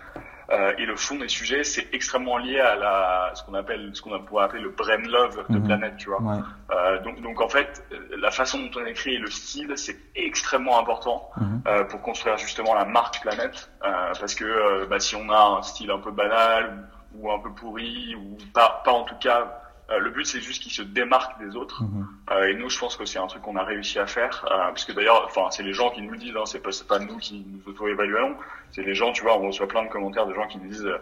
[0.51, 4.03] euh, et le fond des sujets, c'est extrêmement lié à la ce qu'on appelle, ce
[4.03, 5.65] qu'on pourrait appeler le brain love de mhm.
[5.65, 6.21] Planète, tu vois.
[6.21, 6.41] Ouais.
[6.73, 7.85] Euh, donc, donc en fait,
[8.19, 11.31] la façon dont on écrit et le style, c'est extrêmement important
[11.69, 15.93] euh, pour construire justement la marque Planète, parce que bah, si on a un style
[15.93, 19.57] un peu banal ou un peu pourri ou pas, pas en tout cas.
[19.91, 21.83] Euh, le but c'est juste qu'ils se démarquent des autres.
[21.83, 22.07] Mhm.
[22.31, 24.69] Euh, et nous, je pense que c'est un truc qu'on a réussi à faire, euh,
[24.69, 26.37] parce que d'ailleurs, enfin, c'est les gens qui nous le disent.
[26.37, 28.37] Hein, c'est pas, pas nous qui nous auto-évaluons.
[28.71, 30.93] C'est les gens, tu vois, on reçoit plein de commentaires de gens qui nous disent.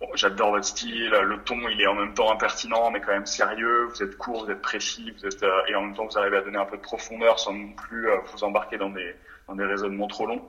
[0.00, 3.26] Bon, j'adore votre style, le ton il est en même temps impertinent mais quand même
[3.26, 6.36] sérieux, vous êtes court, vous êtes précis, vous êtes et en même temps vous arrivez
[6.36, 9.16] à donner un peu de profondeur sans non plus vous embarquer dans des
[9.48, 10.48] dans des raisonnements trop longs.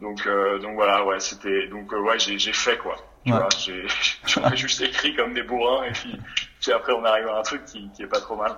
[0.00, 0.28] Donc
[0.62, 2.96] donc voilà, ouais, c'était donc ouais, j'ai fait quoi.
[3.24, 3.86] Tu vois, j'ai
[4.56, 6.16] juste écrit comme des bourrins et puis,
[6.60, 8.52] puis, après on arrive à un truc qui, qui est pas trop mal.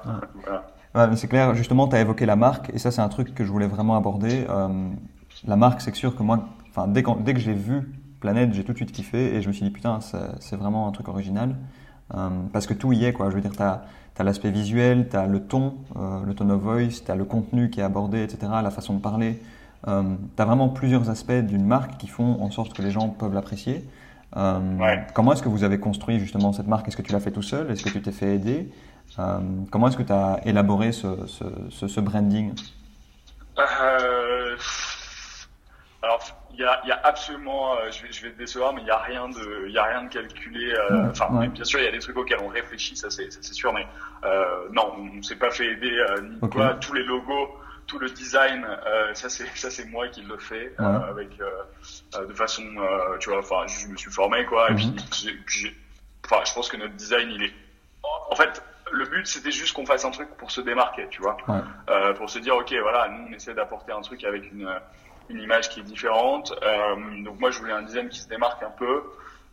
[0.44, 0.66] Voilà.
[0.94, 3.35] Ouais, mais c'est clair, justement, tu as évoqué la marque et ça c'est un truc
[3.35, 4.46] que je voulais vraiment aborder.
[4.48, 4.88] Euh,
[5.46, 7.88] la marque, c'est sûr que moi, enfin, dès, dès que j'ai vu
[8.20, 10.92] Planète, j'ai tout de suite kiffé et je me suis dit putain, c'est vraiment un
[10.92, 11.55] truc original.
[12.14, 13.31] Euh, parce que tout y est, quoi.
[13.31, 13.83] Je veux dire, tu as,
[14.18, 17.24] as l'aspect visuel, tu as le ton, euh, le tone of voice, tu as le
[17.24, 19.40] contenu qui est abordé, etc., la façon de parler.
[19.86, 20.02] Euh,
[20.36, 23.34] tu as vraiment plusieurs aspects d'une marque qui font en sorte que les gens peuvent
[23.34, 23.84] l'apprécier.
[24.36, 24.58] Euh,
[25.14, 26.88] comment est-ce que vous avez construit justement cette marque?
[26.88, 27.70] Est-ce que tu l'as fait tout seul?
[27.70, 28.68] Est-ce que tu t'es fait aider?
[29.18, 29.38] Euh,
[29.70, 32.54] Comment est-ce que tu as élaboré ce, ce, ce, ce branding?
[33.58, 34.56] Euh,
[36.02, 36.20] Alors,
[36.52, 38.90] il y a, y a, absolument, je, vais, je vais te décevoir, mais il y
[38.90, 40.74] a rien de, y a rien de calculé.
[41.10, 43.86] Enfin, bien sûr, il y a des trucs auxquels on réfléchit, ça c'est, sûr, mais
[44.72, 46.74] non, on s'est pas fait aider ni quoi.
[46.74, 47.48] Tous les logos,
[47.88, 48.64] tout le design,
[49.14, 52.62] ça c'est, ça c'est moi qui le fais avec, de façon,
[53.18, 55.72] tu vois, enfin, je me suis formé quoi, et puis, mhm.
[56.24, 57.53] enfin, je pense que notre design, il est,
[58.31, 61.37] en fait, le but c'était juste qu'on fasse un truc pour se démarquer, tu vois,
[61.88, 64.68] euh, pour se dire ok voilà, nous on essaie d'apporter un truc avec une,
[65.29, 66.53] une image qui est différente.
[66.62, 69.03] Euh, donc moi je voulais un design qui se démarque un peu.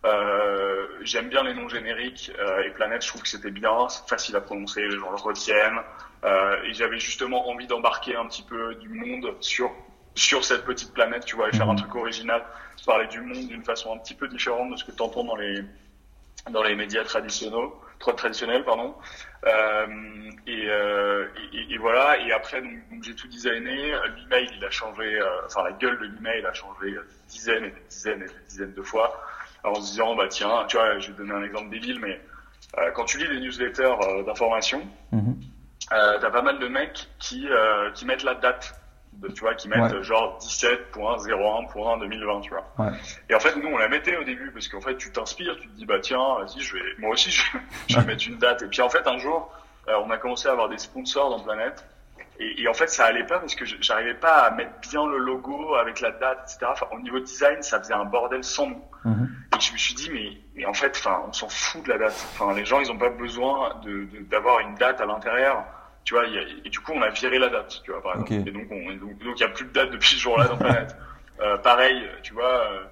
[0.05, 4.07] Euh, J'aime bien les noms génériques euh, et Planète, je trouve que c'était bien, c'est
[4.07, 5.79] facile à prononcer, les gens le retiennent.
[6.23, 9.71] Euh, et j'avais justement envie d'embarquer un petit peu du monde sur
[10.15, 11.79] sur cette petite planète, tu vois, et faire un mhm.
[11.79, 12.41] truc original,
[12.85, 15.35] parler du monde d'une façon un petit peu différente de ce que tu entends dans
[15.35, 15.61] les
[16.49, 17.69] dans les médias traditionnels
[18.13, 18.95] traditionnel, pardon.
[19.45, 19.87] Euh,
[20.47, 22.19] et, euh, et, et, voilà.
[22.19, 23.95] Et après, donc, donc j'ai tout designé.
[24.17, 25.19] L'email, il a changé.
[25.19, 28.45] Euh, enfin, la gueule de l'email a changé des dizaines et des dizaines et des
[28.47, 29.21] dizaines de fois.
[29.65, 32.21] Alors, en se disant, bah tiens, tu vois, je vais donner un exemple débile, mais
[32.77, 35.35] euh, quand tu lis des newsletters euh, d'information, mm-hmm.
[35.89, 37.47] t'as pas mal de mecs qui
[37.95, 38.75] qui mettent la date
[39.33, 42.65] tu vois, qui mettent genre 17.01.2020, tu vois.
[42.77, 42.91] Ouais.
[43.29, 45.67] Et en fait, nous, on la mettait au début parce qu'en fait, tu t'inspires, tu
[45.67, 48.61] te dis, bah tiens, vas-y, je vais, moi aussi, je, vais mettre une date.
[48.63, 49.51] Et puis en fait, un jour,
[49.87, 51.85] euh, on a commencé à avoir des sponsors dans Planète.
[52.39, 55.17] Et, et en fait, ça allait pas parce que j'arrivais pas à mettre bien le
[55.17, 56.71] logo avec la date, etc.
[56.71, 58.81] Enfin, au niveau design, ça faisait un bordel sans nom.
[59.05, 59.57] Mm-hmm.
[59.57, 61.97] Et je me suis dit, mais, mais en fait, enfin, on s'en fout de la
[61.97, 62.27] date.
[62.33, 65.63] Enfin, les gens, ils ont pas besoin de, d'avoir une date à l'intérieur
[66.05, 68.47] tu vois, et du coup, on a viré la date, tu vois, par exemple.
[68.47, 70.95] Et donc, on, donc, il n'y a plus de date depuis ce jour-là dans Planète.
[71.41, 72.83] euh, pareil, tu vois, euh,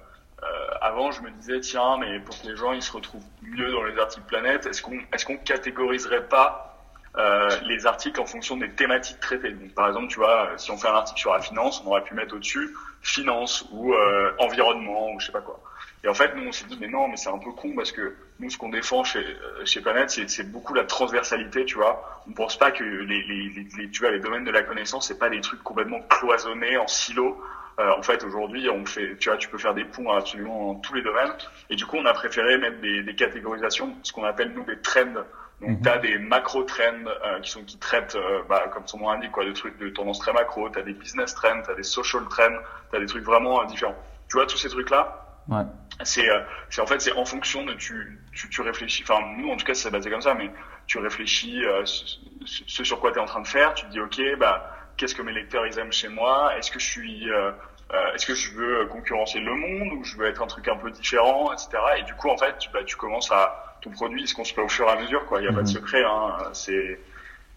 [0.42, 0.46] euh,
[0.80, 3.84] avant, je me disais, tiens, mais pour que les gens, ils se retrouvent mieux dans
[3.84, 6.73] les articles Planète, est-ce qu'on, est-ce qu'on catégoriserait pas
[7.16, 9.52] euh, les articles en fonction des thématiques traitées.
[9.52, 12.02] Donc, par exemple, tu vois, si on fait un article sur la finance, on aurait
[12.02, 15.60] pu mettre au-dessus finance ou euh, environnement ou je sais pas quoi.
[16.02, 17.92] Et en fait, nous, on s'est dit, mais non, mais c'est un peu con parce
[17.92, 22.22] que nous, ce qu'on défend chez, euh, chez Planète, c'est beaucoup la transversalité, tu vois.
[22.28, 25.18] On pense pas que les, les, les, tu vois, les domaines de la connaissance, c'est
[25.18, 27.40] pas des trucs complètement cloisonnés en silos.
[27.78, 30.80] Euh, en fait, aujourd'hui, on fait, tu vois, tu peux faire des ponts absolument dans
[30.80, 31.32] tous les domaines.
[31.70, 34.78] Et du coup, on a préféré mettre des, des catégorisations, ce qu'on appelle nous des
[34.80, 35.24] trends.
[35.66, 35.82] Donc, mhm.
[35.82, 39.10] tu as des macro trends euh, qui sont qui traitent, euh, bah, comme son nom
[39.10, 40.68] l'indique, quoi, de trucs de tendance très macro.
[40.70, 42.58] Tu as des business trends, tu as des social trends,
[42.90, 43.96] tu as des trucs vraiment différents.
[44.28, 45.62] Tu vois, tous ces trucs-là, Ouais.
[46.02, 49.02] C'est, euh, c'est en fait, c'est en fonction de tu, tu, tu réfléchis.
[49.02, 50.50] Enfin, nous, en tout cas, c'est basé comme ça, mais
[50.86, 53.74] tu réfléchis euh, ce, sur quoi tu es en train de faire.
[53.74, 56.56] Tu te dis, ok, bah, qu'est-ce que mes lecteurs ils aiment chez moi?
[56.56, 57.52] Est-ce que je suis, euh,
[57.92, 60.76] euh, est-ce que je veux concurrencer le monde ou je veux être un truc un
[60.76, 61.70] peu différent, etc.
[61.98, 64.64] Et du coup, en fait, tu, bah, tu commences à ton produit, il se construit
[64.64, 65.40] au fur et à mesure, quoi.
[65.40, 65.74] Il n'y a pas de mhm.
[65.74, 66.02] secret.
[66.02, 66.36] Hein.
[66.52, 66.98] C'est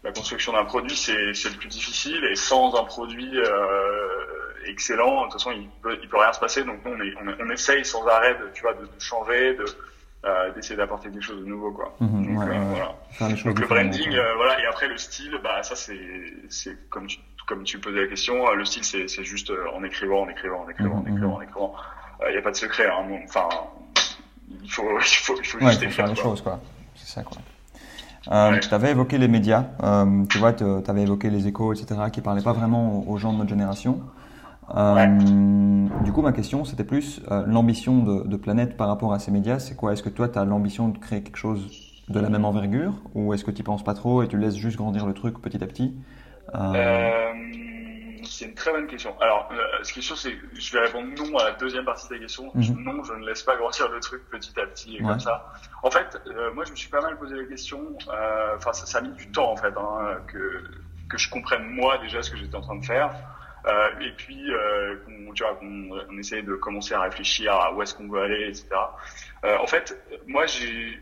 [0.04, 5.22] la construction d'un produit, c'est, c'est le plus difficile, et sans un produit euh, excellent.
[5.22, 6.64] De toute façon, il peut, il peut rien se passer.
[6.64, 9.66] Donc nous, on, on, essaye sans arrêt de, tu vois, de, changer, de
[10.26, 11.96] euh, d'essayer d'apporter quelque chose de nouveau, quoi.
[12.00, 13.34] Mhm, donc, euh, voilà.
[13.46, 14.60] donc le branding, euh, voilà.
[14.62, 16.00] Et après le style, bah ça c'est
[16.50, 20.24] c'est comme tu comme tu posais la question, le style c'est c'est juste en écrivant,
[20.24, 21.76] en écrivant, en écrivant, en mhm, écrivant, en écrivant.
[22.28, 22.88] Il n'y a pas de secret.
[22.88, 23.06] Hein.
[23.26, 23.48] Enfin,
[24.64, 25.92] il faut il faut il faut juste écrire.
[25.92, 26.60] Faire les choses, quoi.
[26.96, 27.38] C'est ça, quoi.
[28.32, 32.02] Euh, Tu avais évoqué les médias, euh, tu vois, tu avais évoqué les échos, etc.,
[32.12, 34.02] qui parlaient pas vraiment aux gens de notre génération.
[34.76, 39.20] Euh, du coup, ma question, c'était plus euh, l'ambition de, de, Planète par rapport à
[39.20, 39.60] ces médias.
[39.60, 39.94] C'est quoi?
[39.94, 41.70] Est-ce que toi, tu as l'ambition de créer quelque chose
[42.10, 42.94] de la même envergure?
[43.16, 45.64] Ou est-ce que tu penses pas trop et tu laisses juste grandir le truc petit
[45.64, 45.96] à petit?
[46.54, 47.34] Euh...
[48.38, 49.20] C'est une très bonne question.
[49.20, 52.08] Alors, euh, ce qui est sûr, c'est je vais répondre non à la deuxième partie
[52.08, 52.52] de ta question.
[52.54, 52.84] Mhm.
[52.84, 55.52] Non, je ne laisse pas grandir le truc petit à petit et comme ça.
[55.82, 57.98] En fait, euh, moi, je me suis pas mal posé la question.
[58.56, 60.64] Enfin, ça, ça, a mis du temps, en fait, hein, que,
[61.10, 63.12] que je comprenne moi déjà ce que j'étais en train de faire.
[63.66, 67.74] Euh, et puis, euh, on, tu vois, on, on, essaye de commencer à réfléchir à
[67.74, 68.68] où est-ce qu'on veut aller, etc.
[69.44, 69.98] Euh, en fait,
[70.28, 71.00] moi, j'ai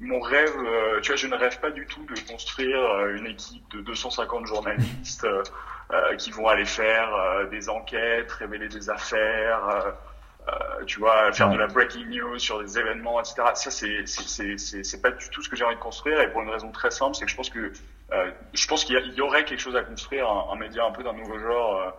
[0.00, 3.26] mon rêve, euh, tu vois, je ne rêve pas du tout de construire euh, une
[3.26, 5.42] équipe de 250 journalistes euh,
[6.18, 9.94] qui vont aller faire des enquêtes, révéler des affaires.
[10.86, 13.42] tu vois, faire de la breaking news sur des événements, etc.
[13.54, 16.50] Ça, c'est c'est pas du tout ce que j'ai envie de construire, et pour une
[16.50, 17.72] raison très simple, c'est que je pense que
[18.52, 21.02] je pense qu'il y, y, aurait quelque chose à construire, un, un média un peu
[21.02, 21.90] d'un nouveau genre euh,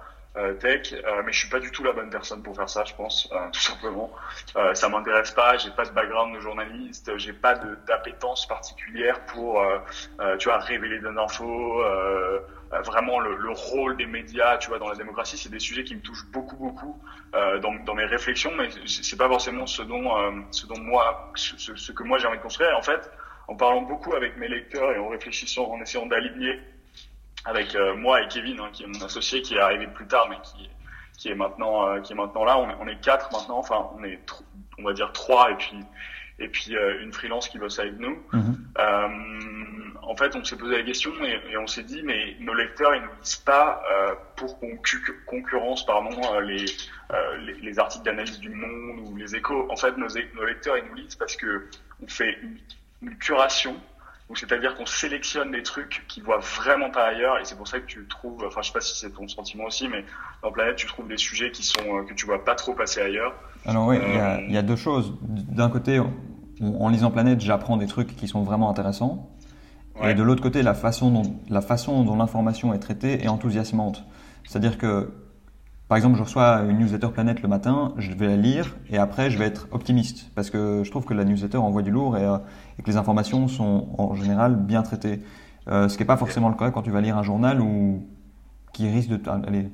[0.59, 2.93] tech, euh, mais je suis pas du tout la bonne personne pour faire ça, je
[2.93, 4.11] pense, euh, tout simplement.
[4.55, 9.63] Euh, ça m'intéresse pas, j'ai pas de background de journaliste, j'ai pas d'appétence particulière pour,
[10.37, 11.83] tu vois, révéler des infos.
[12.71, 15.95] vraiment le, le, rôle des médias, tu vois, dans la démocratie, c'est des sujets qui
[15.95, 17.01] me touchent beaucoup, beaucoup
[17.33, 21.91] dans, dans, mes réflexions, mais c'est pas forcément ce dont, ce dont moi, ce, ce
[21.91, 22.77] que moi j'ai envie de construire.
[22.77, 23.09] en fait,
[23.47, 26.59] en parlant beaucoup avec mes lecteurs et en réfléchissant, en essayant d'aligner
[27.49, 30.27] avec euh, moi et Kevin, hein, qui est mon associé, qui est arrivé plus tard,
[30.29, 30.69] mais qui,
[31.17, 32.57] qui est maintenant qui est maintenant là.
[32.57, 33.57] On, est quatre maintenant.
[33.57, 34.19] Enfin, on est
[34.77, 35.77] on va dire trois et puis
[36.39, 38.17] et puis une freelance qui bosse avec nous.
[38.31, 39.97] Mm-hmm.
[40.01, 43.01] en fait, on s'est posé la question et, on s'est dit, mais nos lecteurs, ils
[43.01, 43.83] nous lisent pas
[44.37, 44.57] pour
[45.27, 46.63] concurrence, pardon, les,
[47.41, 49.69] les, les articles d'analyse du Monde ou les Échos.
[49.69, 51.67] En fait, nos, nos lecteurs, ils nous lisent parce que
[52.01, 52.37] on fait
[53.01, 53.75] une, curation,
[54.37, 57.85] c'est-à-dire qu'on sélectionne des trucs qui voient vraiment pas ailleurs, et c'est pour ça que
[57.85, 60.05] tu trouves, enfin je sais pas si c'est ton sentiment aussi, mais
[60.43, 63.01] dans Planète tu trouves des sujets qui sont euh, que tu vois pas trop passer
[63.01, 63.33] ailleurs.
[63.65, 63.97] Alors oui,
[64.47, 65.13] il y, a deux choses.
[65.21, 69.35] D'un côté, en lisant Planète, j'apprends des trucs qui sont vraiment intéressants.
[70.01, 74.05] Et de l'autre côté, la façon dont la façon dont l'information est traitée est enthousiasmante.
[74.45, 75.11] C'est-à-dire que
[75.89, 79.31] par exemple, je reçois une newsletter Planète le matin, je vais la lire et après
[79.31, 82.27] je vais être optimiste parce que je trouve que la newsletter envoie du lourd et,
[82.79, 85.21] euh, que les informations sont en général bien traitées.
[85.67, 88.07] Euh, ce qui n'est pas forcément le cas quand tu vas lire un journal ou
[88.73, 89.19] qui risque de...
[89.47, 89.69] Allez,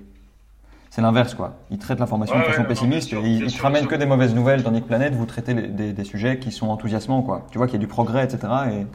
[0.90, 1.56] c'est l'inverse quoi.
[1.72, 4.82] Il traite l'information de façon pessimiste et il, te ramène que des mauvaises nouvelles tandis
[4.82, 7.48] que Planète vous traitez des, sujets qui sont enthousiasmants quoi.
[7.52, 8.48] Tu vois qu'il y a du progrès etc.
[8.72, 8.86] Et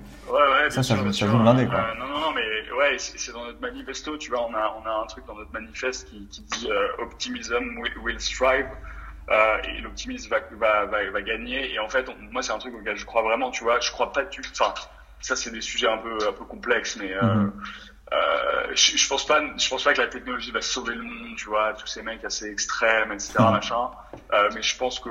[0.71, 1.81] ça, ça, joue, ça joue blindé quoi.
[1.81, 4.89] Euh, non, non, non, mais ouais, c'est dans notre manifesto, tu vois, on a, on
[4.89, 8.67] a un truc dans notre manifeste qui, qui dit euh, Optimism will, strive.
[9.31, 11.73] Euh, et l'optimisme va, va, va, gagner.
[11.73, 13.79] Et en fait, moi, c'est un truc auquel je crois vraiment, tu vois.
[13.79, 14.75] Je crois pas du Enfin,
[15.21, 17.53] ça, c'est des sujets un peu, un peu complexes, mais euh, mm-hmm.
[18.13, 21.37] Euh, je, je, pense pas, je pense pas que la technologie va sauver le monde,
[21.37, 23.51] tu vois, tous ces mecs assez extrêmes, etc., mm.
[23.51, 23.91] machin.
[24.33, 25.11] Euh, mais je pense que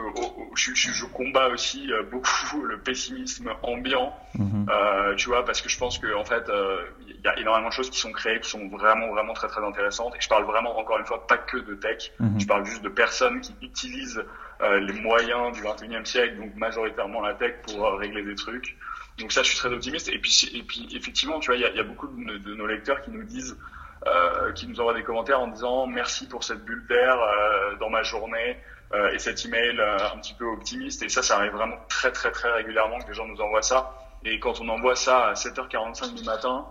[0.56, 4.70] je, je, je, combats aussi euh, beaucoup le pessimisme ambiant, mm-hmm.
[4.70, 6.84] euh, tu vois, parce que je pense que en fait, il euh,
[7.24, 10.16] y a énormément de choses qui sont créées, qui sont vraiment, vraiment très, très intéressantes.
[10.18, 12.12] Et je parle vraiment, encore une fois, pas que de tech.
[12.20, 12.42] Mm-hmm.
[12.42, 14.24] Je parle juste de personnes qui utilisent
[14.62, 18.76] les moyens du 21e siècle, donc majoritairement la tech, pour régler des trucs.
[19.20, 20.10] Donc ça, je suis très optimiste.
[20.10, 23.12] Et puis, et puis effectivement, tu vois, il y a, beaucoup de, nos lecteurs qui
[23.12, 23.58] nous disent,
[24.08, 27.90] euh, qui nous envoient des commentaires en disant merci pour cette bulle d'air euh, dans
[27.90, 28.58] ma journée
[28.94, 31.04] euh, et cet email un petit peu optimiste.
[31.04, 33.94] Et ça, ça arrive vraiment très très très régulièrement que les gens nous envoient ça.
[34.24, 36.66] Et quand on envoie ça à 7h45 du matin,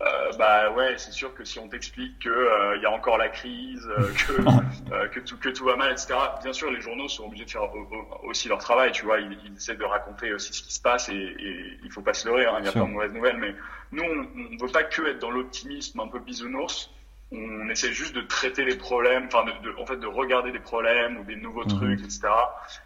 [0.00, 3.18] euh, bah ouais, c'est sûr que si on t'explique que il euh, y a encore
[3.18, 6.14] la crise, euh, que que tout que tout va mal, etc.
[6.42, 7.68] Bien sûr, les journaux sont obligés de faire
[8.24, 9.20] aussi leur travail, tu vois.
[9.20, 12.14] Ils, ils, essaient de raconter aussi ce qui se passe et, et il faut pas
[12.14, 12.46] se leurrer.
[12.46, 13.54] Hein, il y a pas de mauvaises nouvelles, mais
[13.92, 16.90] nous, on, on veut pas que être dans l'optimisme un peu bisounours.
[17.30, 20.58] On essaie juste de traiter les problèmes, enfin, de, de, en fait, de regarder des
[20.58, 21.78] problèmes ou des nouveaux mhm.
[21.78, 22.28] trucs, etc.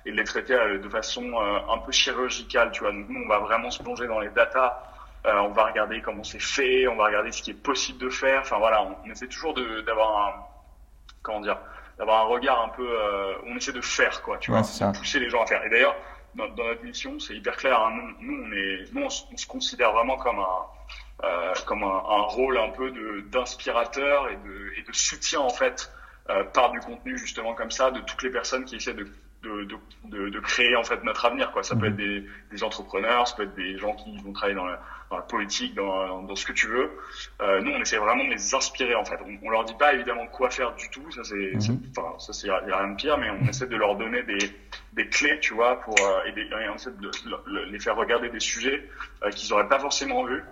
[0.05, 2.93] Et de les traiter de façon un peu chirurgicale, tu vois.
[2.93, 4.83] Donc nous, on va vraiment se plonger dans les datas
[5.25, 8.11] euh, on va regarder comment c'est fait, on va regarder ce qui est possible de
[8.11, 8.41] faire.
[8.43, 10.35] Enfin voilà, on, essaie toujours d'avoir un
[11.23, 11.59] comment dire,
[11.99, 12.89] d'avoir un regard un peu.
[12.89, 15.65] Euh, on essaie de faire quoi, tu vois, pousser les gens à faire.
[15.65, 15.97] Et d'ailleurs,
[16.35, 17.81] dans, notre mission, c'est hyper clair.
[17.81, 22.23] Hein, nous, on est, nous, on, se considère vraiment comme un euh, comme un, un,
[22.23, 22.93] rôle un peu
[23.31, 25.91] d'inspirateur et de, et de soutien en fait
[26.53, 29.07] par du contenu justement comme ça de toutes les personnes qui essaient de
[29.43, 29.69] de,
[30.05, 31.93] de, de, créer en fait notre avenir quoi ça peut mhm.
[31.93, 35.17] être des, des, entrepreneurs ça peut être des gens qui vont travailler dans la, dans
[35.17, 36.91] la politique dans, dans, ce que tu veux.
[37.41, 39.19] Euh, nous on essaie vraiment de les inspirer en fait.
[39.25, 41.11] On, on leur dit pas évidemment quoi faire du tout.
[41.13, 41.81] Ça c'est mhm.
[41.97, 44.39] enfin ça c'est rien de pire mais on essaie de leur donner des,
[44.95, 48.29] des clés tu vois pour euh, et, des, et on essaie de, les faire regarder
[48.29, 48.89] des sujets
[49.23, 50.43] euh, qu'ils auraient pas forcément vus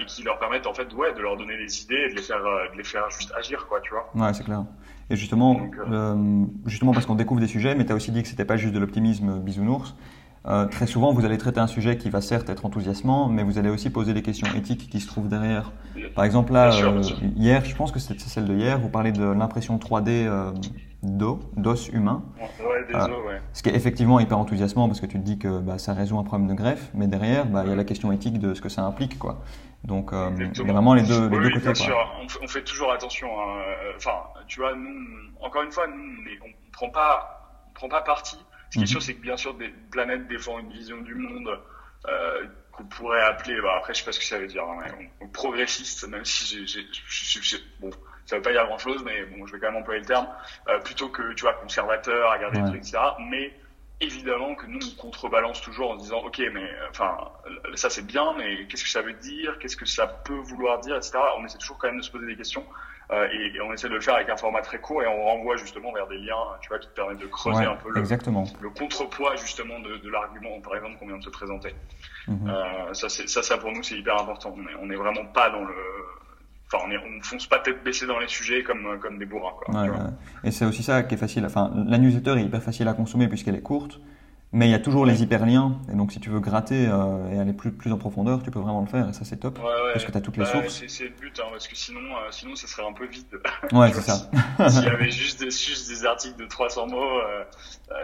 [0.00, 2.22] et qui leur permettent en fait ouais de leur donner des idées et de les
[2.22, 4.10] faire de les faire juste agir quoi tu vois.
[4.14, 4.64] Ouais c'est clair.
[5.10, 5.68] Et justement,
[6.64, 8.72] justement parce qu'on découvre des sujets, mais tu as aussi dit que c'était pas juste
[8.72, 9.94] de l'optimisme bisounours.
[10.46, 13.58] Euh, très souvent, vous allez traiter un sujet qui va certes être enthousiasmant, mais vous
[13.58, 15.72] allez aussi poser des questions éthiques qui se trouvent derrière.
[16.14, 16.70] Par exemple, là,
[17.36, 20.28] hier, je pense que c'est celle de hier, vous parlez de l'impression 3D
[21.02, 22.22] d'os, d'os humain.
[22.38, 23.40] Ouais, des os, ouais.
[23.52, 26.18] Ce qui est effectivement hyper enthousiasmant parce que tu te dis que bah, ça résout
[26.18, 28.60] un problème de greffe, mais derrière, bah, il y a la question éthique de ce
[28.60, 29.18] que ça implique.
[29.18, 29.42] quoi.
[29.84, 31.60] Donc, euh, il y a vraiment les deux, les deux côtés.
[31.60, 31.96] Bien sûr,
[32.42, 33.28] on, fait toujours attention.
[33.28, 33.62] Hein.
[33.96, 34.94] Enfin, tu vois, nous,
[35.40, 38.38] encore une fois, nous, on, ne prend pas, on prend pas parti.
[38.72, 38.86] Ce qui est mhm.
[38.86, 41.60] sûr, c'est que bien sûr, des planètes défend une vision du monde
[42.08, 44.78] euh, qu'on pourrait appeler, bah, après, je sais pas ce que ça veut dire, hein,
[45.34, 47.90] progressiste, même si j'ai, bon,
[48.24, 50.26] ça veut pas dire grand chose, mais bon, je vais quand même employer le terme,
[50.68, 52.68] euh, plutôt que, tu vois, conservateur, à garder ouais.
[52.68, 52.98] trucs, etc.
[53.18, 53.54] Mais
[54.00, 57.16] évidemment que nous on contrebalance toujours en disant ok mais enfin
[57.76, 59.56] ça c'est bien mais qu'est-ce que ça veut dire?
[59.60, 62.26] Qu'est-ce que ça peut vouloir dire etc on essaie toujours quand même de se poser
[62.26, 62.66] des questions
[63.12, 65.56] euh, et, on essaie de le faire avec un format très court et on renvoie
[65.56, 68.70] justement vers des liens tu vois qui te permettent de creuser un peu le, le
[68.70, 71.74] contrepoids justement de, de l'argument par exemple qu'on vient de se présenter
[72.28, 72.48] mhm.
[72.48, 75.50] euh, ça ça ça pour nous c'est hyper important on est, on est vraiment pas
[75.50, 75.74] dans le
[76.74, 79.52] Enfin, on, ne fonce pas tête baissée dans les sujets comme, comme des bourrins.
[79.58, 79.90] Quoi, ouais,
[80.42, 81.44] Et c'est aussi ça qui est facile.
[81.44, 84.00] Enfin, la newsletter est hyper facile à consommer puisqu'elle est courte.
[84.54, 87.38] Mais il y a toujours les hyperliens, et donc si tu veux gratter euh, et
[87.38, 90.04] aller plus, plus en profondeur, tu peux vraiment le faire, et ça c'est top, parce
[90.04, 90.84] que tu as toutes les bah, sources.
[90.88, 93.40] C'est le but, hein, parce que sinon, euh, sinon ça serait un peu vide.
[93.72, 94.30] Ouais, c'est ça.
[94.68, 97.44] S'il y avait juste des, juste des articles de 300 mots, euh,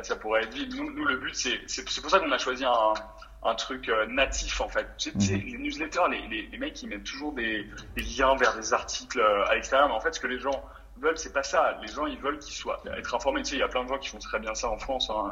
[0.00, 0.74] ça pourrait être vide.
[0.74, 2.94] Nous, nous le but, c'est pour ça qu'on a choisi un,
[3.42, 4.86] un truc natif en fait.
[4.96, 5.42] Tu sais, mhm.
[5.44, 9.20] Les newsletters, les, les, les, mecs, ils mettent toujours des, des liens vers des articles
[9.20, 10.62] à l'extérieur, mais en fait, ce que les gens
[10.96, 11.78] veulent, c'est pas ça.
[11.82, 13.42] Les gens, ils veulent qu'ils soient, être informés.
[13.42, 15.10] Tu sais, il y a plein de gens qui font très bien ça en France.
[15.10, 15.30] Hein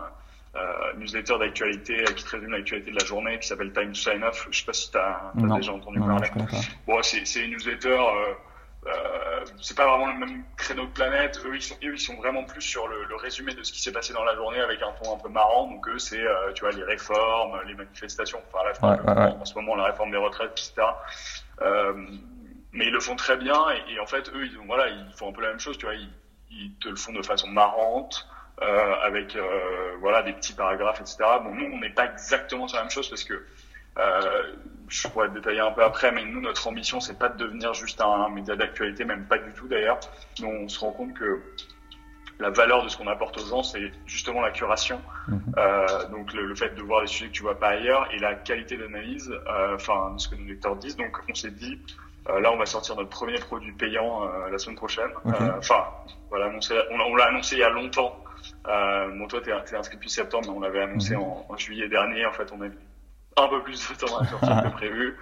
[0.56, 4.24] euh, newsletter d'actualité qui te résume l'actualité de la journée qui s'appelle Time to Sign
[4.24, 4.48] Off.
[4.50, 6.30] Je sais pas si tu as, déjà entendu parler.
[6.86, 7.88] Bon, c'est une newsletter.
[7.88, 8.34] Euh,
[8.86, 11.40] euh, c'est pas vraiment le même créneau de planète.
[11.44, 13.82] Eux, ils sont, eux, ils sont vraiment plus sur le, le résumé de ce qui
[13.82, 15.68] s'est passé dans la journée avec un ton un peu marrant.
[15.68, 18.40] Donc eux, c'est euh, tu vois les réformes, les manifestations.
[18.52, 20.86] Enfin là, ouais, en ce moment, la réforme des retraites, etc.
[21.62, 21.94] Euh,
[22.72, 25.30] mais ils le font très bien et, et, en fait, eux, ils, voilà, ils font
[25.30, 25.78] un peu la même chose.
[25.78, 26.10] Tu vois, ils,
[26.50, 28.28] ils te le font de façon marrante.
[28.62, 31.18] Euh, avec euh, voilà des petits paragraphes, etc.
[31.44, 33.44] Bon, nous, on n'est pas exactement sur la même chose parce que
[33.98, 34.54] euh,
[34.88, 38.00] je pourrais détailler un peu après, mais nous, notre ambition, c'est pas de devenir juste
[38.00, 40.00] un, média d'actualité, même pas du tout d'ailleurs.
[40.40, 41.42] Nous, on se rend compte que
[42.38, 45.00] la valeur de ce qu'on apporte aux gens, c'est justement la curation.
[45.28, 45.40] Mhm.
[45.56, 48.34] Euh, donc le, fait de voir des sujets que tu vois pas ailleurs et la
[48.34, 50.96] qualité d'analyse, euh, enfin ce que nos lecteurs disent.
[50.96, 51.78] Donc on s'est dit,
[52.28, 55.10] euh, là on va sortir notre premier produit payant euh, la semaine prochaine.
[55.58, 55.84] Enfin
[56.28, 58.22] voilà, on, on l'a annoncé il y a longtemps.
[58.68, 61.22] Euh, bon, toi, t'es es inscrit depuis septembre, mais on l'avait annoncé mhm.
[61.48, 62.26] en, juillet dernier.
[62.26, 62.78] En fait, on a eu
[63.36, 65.16] un peu plus de temps à sortir que prévu.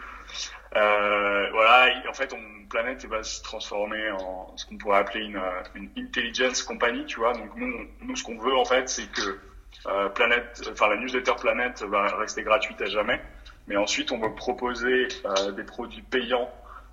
[0.77, 5.41] Euh, voilà, en fait, on, Planète va se transformer en ce qu'on pourrait appeler une,
[5.77, 7.33] une intelligence company, tu vois.
[7.33, 9.39] Donc nous, nous, ce qu'on veut en fait, c'est que
[9.87, 13.21] euh, Planète, enfin la newsletter Planète va rester gratuite à jamais,
[13.69, 16.51] mais ensuite on va proposer euh, des produits payants,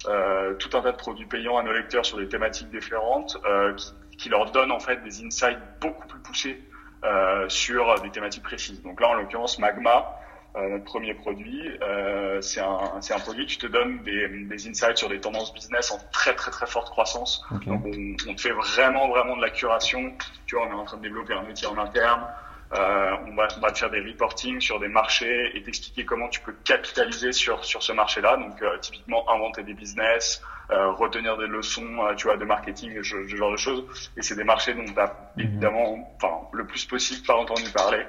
[0.08, 3.74] euh, tout un tas de produits payants à nos lecteurs sur des thématiques différentes, euh,
[3.74, 6.62] qui, qui leur donne en fait des insights beaucoup plus poussés
[7.04, 8.82] euh, sur des thématiques précises.
[8.84, 10.18] Donc là, en l'occurrence, Magma,
[10.56, 14.98] euh, notre premier produit, euh, c'est un, un, produit qui te donne des, des, insights
[14.98, 17.42] sur des tendances business en très très très forte croissance.
[17.66, 17.92] Donc on,
[18.30, 20.12] on, te fait vraiment vraiment de la curation.
[20.46, 22.28] Tu vois, on est en train de développer un outil en interne.
[22.74, 26.30] Euh, on, va, on va te faire des reporting sur des marchés et t'expliquer comment
[26.30, 28.38] tu peux capitaliser sur sur ce marché-là.
[28.38, 33.04] Donc euh, typiquement inventer des business, euh, retenir des leçons, euh, tu vois, de marketing,
[33.04, 34.12] ce, genre de choses.
[34.16, 35.44] Et c'est des marchés dont tu as mhm.
[35.44, 38.06] évidemment, enfin, le plus possible pas entendu parler.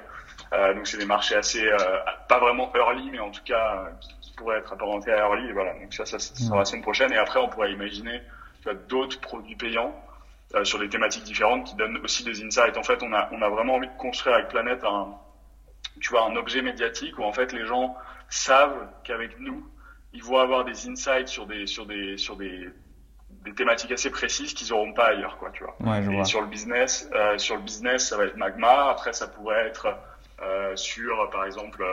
[0.53, 1.69] Euh, donc c'est des marchés assez,
[2.29, 3.89] pas vraiment early, mais en tout cas
[4.21, 5.49] qui pourraient être apparentés à early.
[5.49, 5.73] Et voilà.
[5.73, 7.11] Donc ça, ça, sera la semaine prochaine.
[7.11, 8.21] Et après, on pourrait imaginer
[8.87, 9.93] d'autres produits payants
[10.63, 12.77] sur des thématiques différentes qui donnent aussi des insights.
[12.77, 15.15] En fait, on a, on a vraiment envie de construire avec Planète un,
[15.99, 17.95] tu vois, un objet médiatique où en fait les gens
[18.29, 19.67] savent qu'avec nous,
[20.13, 22.69] ils vont avoir des insights sur des sur des sur des
[23.29, 25.75] des thématiques assez précises qu'ils n'auront pas ailleurs, quoi, tu vois.
[25.79, 28.89] Ouais, et sur le business, euh, sur le business, ça va être Magma.
[28.89, 29.97] Après, ça pourrait être
[30.39, 31.83] euh, sur, par exemple,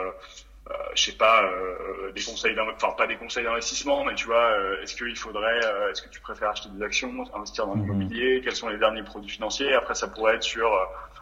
[0.69, 4.25] euh, euh je sais pas, euh, des conseils, enfin pas des conseils d'investissement, mais tu
[4.27, 7.81] vois, euh, est-ce qu'il faudrait, est-ce que tu préfères acheter des actions, investir dans mhm.
[7.81, 9.73] l'immobilier, quels sont les derniers produits financiers?
[9.73, 10.71] Après, ça pourrait être sur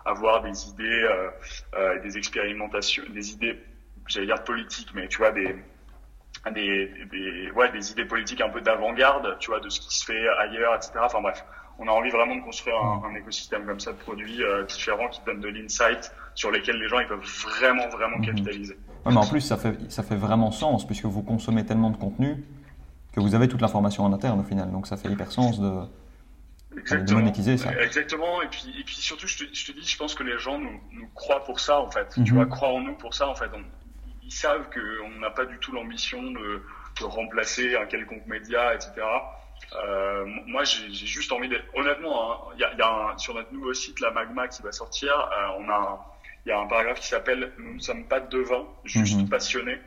[0.05, 1.07] avoir des idées,
[2.03, 3.59] des expérimentations, des idées,
[4.07, 5.55] j'allais dire politiques, mais tu vois des
[6.51, 10.05] des, des, ouais, des idées politiques un peu d'avant-garde, tu vois, de ce qui se
[10.05, 10.93] fait ailleurs, etc.
[11.01, 11.43] Enfin bref,
[11.79, 15.07] on a envie vraiment de construire un, un écosystème comme ça de produits euh, différents
[15.07, 18.25] qui donnent de l'insight sur lesquels les gens ils peuvent vraiment vraiment mhm.
[18.25, 18.77] capitaliser.
[19.05, 21.97] Ouais, mais en plus ça fait ça fait vraiment sens puisque vous consommez tellement de
[21.97, 22.43] contenu
[23.13, 25.81] que vous avez toute l'information en interne au final, donc ça fait hyper sens de,
[26.75, 27.71] de monétiser ça.
[27.81, 30.37] Exactement, et puis et puis surtout je te, je te dis, je pense que les
[30.37, 32.33] gens nous, nous croient pour ça en fait, tu mhm.
[32.33, 33.49] vois, croient en nous pour ça en fait.
[33.53, 33.63] On,
[34.29, 36.61] ils savent qu'on n'a pas du tout l'ambition de,
[36.99, 38.91] de, remplacer un quelconque média, etc.
[39.75, 41.65] Euh, moi, j'ai juste envie d'être.
[41.73, 44.61] Honnêtement, il hein, y a, y a un, sur notre nouveau site, la Magma, qui
[44.61, 46.05] va sortir, euh, on a,
[46.45, 49.29] il y a un paragraphe qui s'appelle "Nous ne sommes pas devins, juste mhm.
[49.29, 49.79] passionnés".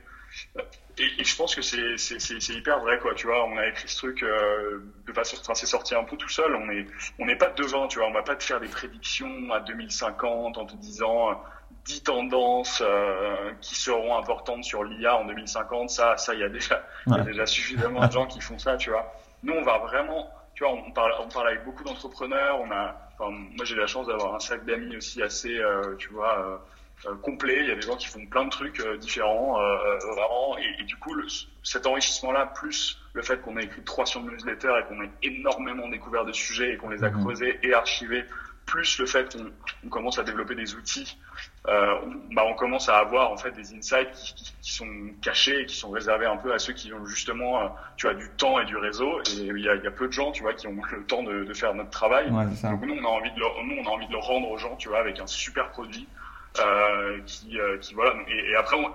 [0.98, 3.14] Et, et, je pense que c'est hyper vrai quoi.
[3.14, 6.16] Tu vois, on a écrit ce truc euh, de façon, enfin, c'est sorti un peu
[6.16, 6.54] tout seul.
[6.54, 6.86] On est
[7.18, 8.08] on n'est pas devant, tu vois.
[8.08, 11.38] On va pas te faire des prédictions à 2050 en te disant
[11.84, 16.48] 10 tendances euh, qui seront importantes sur l'IA en 2050, ça, ça, il y a
[16.48, 19.12] déjà, il y a déjà suffisamment de gens qui font ça, tu vois.
[19.42, 22.60] Nous, on va vraiment, tu vois, on parle, on parle avec beaucoup d'entrepreneurs.
[22.60, 26.08] On a, enfin, moi, j'ai la chance d'avoir un sac d'amis aussi assez, euh, tu
[26.08, 27.58] vois, euh, euh, complet.
[27.60, 30.56] Il y a des gens qui font plein de trucs différents, vraiment.
[30.58, 31.26] Et, et, du coup, le,
[31.62, 36.24] cet enrichissement-là, plus le fait qu'on ait écrit 300 newsletters et qu'on ait énormément découvert
[36.24, 37.24] de sujets et qu'on les a mhm.
[37.24, 38.24] creusés et archivés
[38.66, 39.50] plus le fait qu'on
[39.84, 41.18] on commence à développer des outils,
[41.68, 41.94] euh,
[42.34, 44.88] bah on commence à avoir en fait des insights qui, qui, qui, sont
[45.20, 48.14] cachés et qui sont réservés un peu à ceux qui ont justement, euh, tu as
[48.14, 49.20] du temps et du réseau.
[49.20, 51.22] Et il y a, y a, peu de gens, tu vois, qui ont le temps
[51.22, 52.30] de, de faire notre travail.
[52.30, 54.50] Ouais, Donc nous, on a envie de le, nous, on a envie de le rendre
[54.50, 56.08] aux gens, tu vois, avec un super produit
[57.26, 58.14] qui, qui voilà.
[58.28, 58.90] Et, après, on,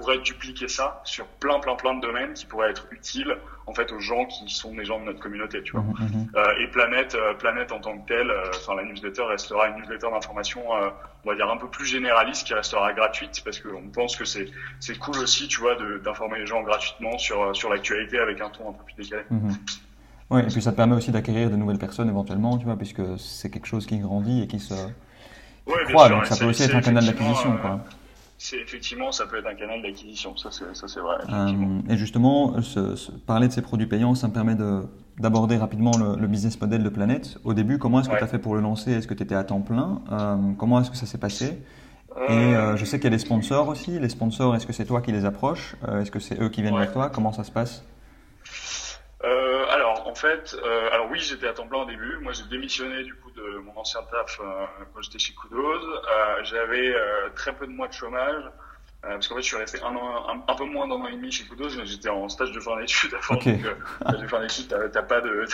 [0.00, 3.36] pourrait dupliquer ça sur plein, plein, plein de domaines qui pourraient être utiles
[3.66, 5.82] en fait aux gens qui sont des gens de notre communauté, tu vois.
[5.82, 6.30] Mhm, mhm.
[6.34, 9.76] Euh, et Planète, euh, Planète en tant que telle, euh, enfin la newsletter restera une
[9.76, 14.16] newsletter d'information, on va dire un peu plus généraliste, qui restera gratuite parce qu'on pense
[14.16, 14.46] que c'est
[14.80, 18.70] c'est cool aussi, tu vois, d'informer les gens gratuitement sur sur l'actualité avec un ton
[18.70, 19.22] un peu plus décalé.
[19.30, 19.52] Mhm.
[20.30, 23.02] Oui, et puis ça te permet aussi d'acquérir de nouvelles personnes éventuellement, tu vois, puisque
[23.18, 24.74] c'est quelque chose qui grandit et qui se
[25.66, 27.80] ouais, donc ça peut aussi être un canal d'acquisition, quoi.
[28.38, 31.16] c'est effectivement, ça peut être un canal d'acquisition, ça c'est vrai.
[31.28, 32.56] Euh, et justement,
[33.26, 34.56] parler de ces produits payants, ça me permet
[35.18, 37.38] d'aborder rapidement le, business model de Planète.
[37.44, 38.92] Au début, comment est-ce que tu as fait pour le lancer?
[38.92, 40.02] Est-ce que tu étais à temps plein?
[40.10, 41.62] Euh, Comment est-ce que ça s'est passé?
[42.28, 43.98] Et euh, je sais qu'il y a des sponsors aussi.
[43.98, 45.76] Les sponsors, est-ce que c'est toi qui les approches?
[46.00, 47.10] Est-ce que c'est eux qui viennent vers toi?
[47.10, 47.84] Comment ça se passe?
[49.22, 50.56] Alors en fait,
[50.92, 52.18] alors oui, j'étais à temps plein au début.
[52.18, 56.02] Moi, j'ai démissionné du coup de mon ancien taf quand j'étais chez Kudos.
[56.42, 56.94] J'avais
[57.34, 58.44] très peu de mois de chômage.
[59.02, 61.16] Euh, parce qu'en fait, je suis resté un an, un, peu moins d'un an et
[61.16, 61.70] demi chez Kudos.
[61.84, 63.34] J'étais en stage de fin d'études avant.
[63.34, 65.46] Donc, euh, stage de fin d'études, t'as pas de,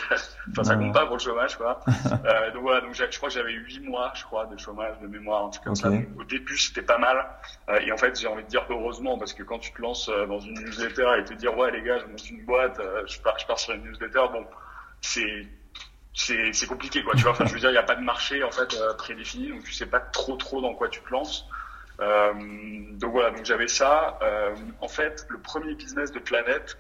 [0.51, 1.79] enfin, ça compte pas pour le chômage, quoi.
[2.25, 5.07] euh, donc voilà, donc je crois que j'avais huit mois, je crois, de chômage, de
[5.07, 5.91] mémoire, un truc comme ça.
[6.19, 7.25] au début, c'était pas mal.
[7.69, 10.09] Euh, et en fait, j'ai envie de dire heureusement, parce que quand tu te lances
[10.09, 13.21] euh, dans une newsletter et te dire, ouais, les gars, je monte une boîte, je
[13.21, 14.45] pars, je pars sur une newsletter, bon,
[15.01, 15.47] c'est,
[16.15, 17.15] c'est, c'est compliqué, quoi.
[17.15, 19.51] Tu vois, enfin, je veux dire, il n'y a pas de marché, en fait, prédéfini,
[19.51, 21.47] donc tu sais pas trop, trop dans quoi tu te lances.
[22.01, 22.33] Euh,
[22.93, 24.19] donc voilà, donc j'avais ça.
[24.23, 26.79] Euh, en fait, le premier business de Planète,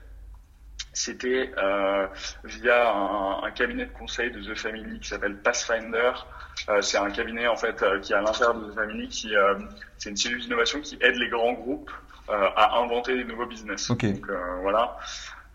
[0.92, 2.06] c'était euh,
[2.44, 6.12] via un, un, cabinet de conseil de The Family qui s'appelle Pathfinder.
[6.68, 9.34] Euh, c'est un cabinet en fait qui est à l'intérieur de The Family, qui
[9.98, 11.90] c'est une cellule d'innovation qui aide les grands groupes
[12.28, 13.88] à inventer des nouveaux business.
[13.88, 14.04] Donc
[14.62, 14.96] voilà.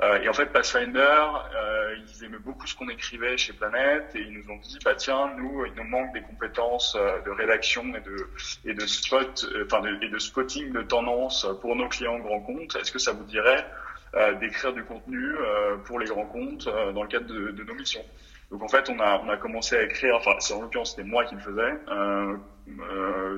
[0.04, 4.22] Euh, et en fait, Pathfinder, euh, ils aimaient beaucoup ce qu'on écrivait chez Planète et
[4.22, 7.84] ils nous ont dit, bah tiens, nous, il nous manque des compétences euh, de rédaction
[7.96, 8.28] et de
[8.66, 12.76] et de spot, enfin et de spotting de tendance pour nos clients grands comptes.
[12.76, 13.66] Est-ce que ça vous dirait
[14.42, 15.36] d'écrire du contenu
[15.86, 18.04] pour les grands comptes dans le cadre de, de, nos missions?
[18.50, 20.16] Donc en fait, on a on a commencé à écrire.
[20.16, 21.78] Enfin, c'est en l'occurrence c'était moi qui le faisais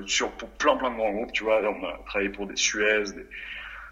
[0.06, 1.32] sur pour plein plein de grands groupes.
[1.32, 3.26] Tu vois, on a travaillé pour des Suez, des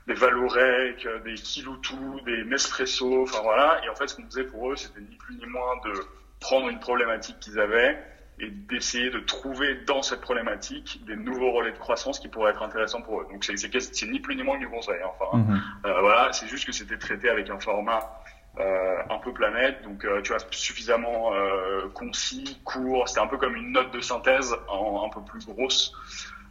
[0.07, 3.81] des Valorec, des Kiloutou, des Nespresso, enfin voilà.
[3.85, 5.93] Et en fait, ce qu'on faisait pour eux, c'était ni plus ni moins de
[6.41, 7.99] prendre une problématique qu'ils avaient
[8.39, 12.63] et d'essayer de trouver dans cette problématique des nouveaux relais de croissance qui pourraient être
[12.63, 13.27] intéressants pour eux.
[13.31, 15.01] Donc c'est c'est ni plus ni moins que du conseil.
[15.03, 15.11] Hein.
[15.21, 15.63] Enfin mhm.
[15.87, 18.23] euh, voilà, c'est juste que c'était traité avec un format
[18.59, 23.09] euh, un peu planète, donc euh, tu vois suffisamment euh, concis, court.
[23.09, 25.95] C'était un peu comme une note de synthèse en, un peu plus grosse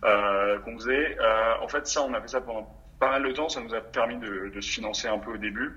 [0.04, 1.18] euh, qu'on faisait.
[1.62, 3.82] en fait, ça, on a fait ça pendant pas mal de temps, ça nous a
[3.82, 5.76] permis de, de se financer un peu au début.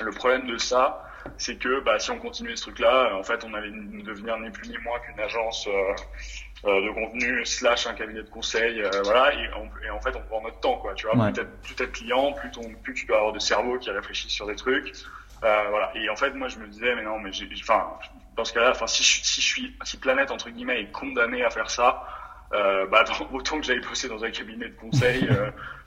[0.00, 1.08] Le problème de ça,
[1.38, 4.68] c'est que bah, si on continuait ce truc-là, en fait, on allait devenir ni plus
[4.68, 5.94] ni moins qu'une agence euh,
[6.64, 9.32] euh de contenu slash un cabinet de conseil, euh, voilà.
[9.34, 9.48] Et,
[9.86, 10.94] et, en fait, on prend notre temps, quoi.
[10.94, 13.90] Tu vois, peut-être plus t'es client, plus, ton, plus tu dois avoir de cerveau qui
[13.90, 14.92] réfléchit sur des trucs,
[15.44, 15.92] euh, voilà.
[15.94, 17.30] Et en fait, moi, je me disais, mais non, mais
[17.62, 17.92] enfin,
[18.36, 21.44] dans ce cas-là, enfin, si je, si je suis, si Planète entre guillemets est condamné
[21.44, 22.08] à faire ça,
[22.52, 25.28] euh, bah, autant que j'aille bosser dans un cabinet de conseil.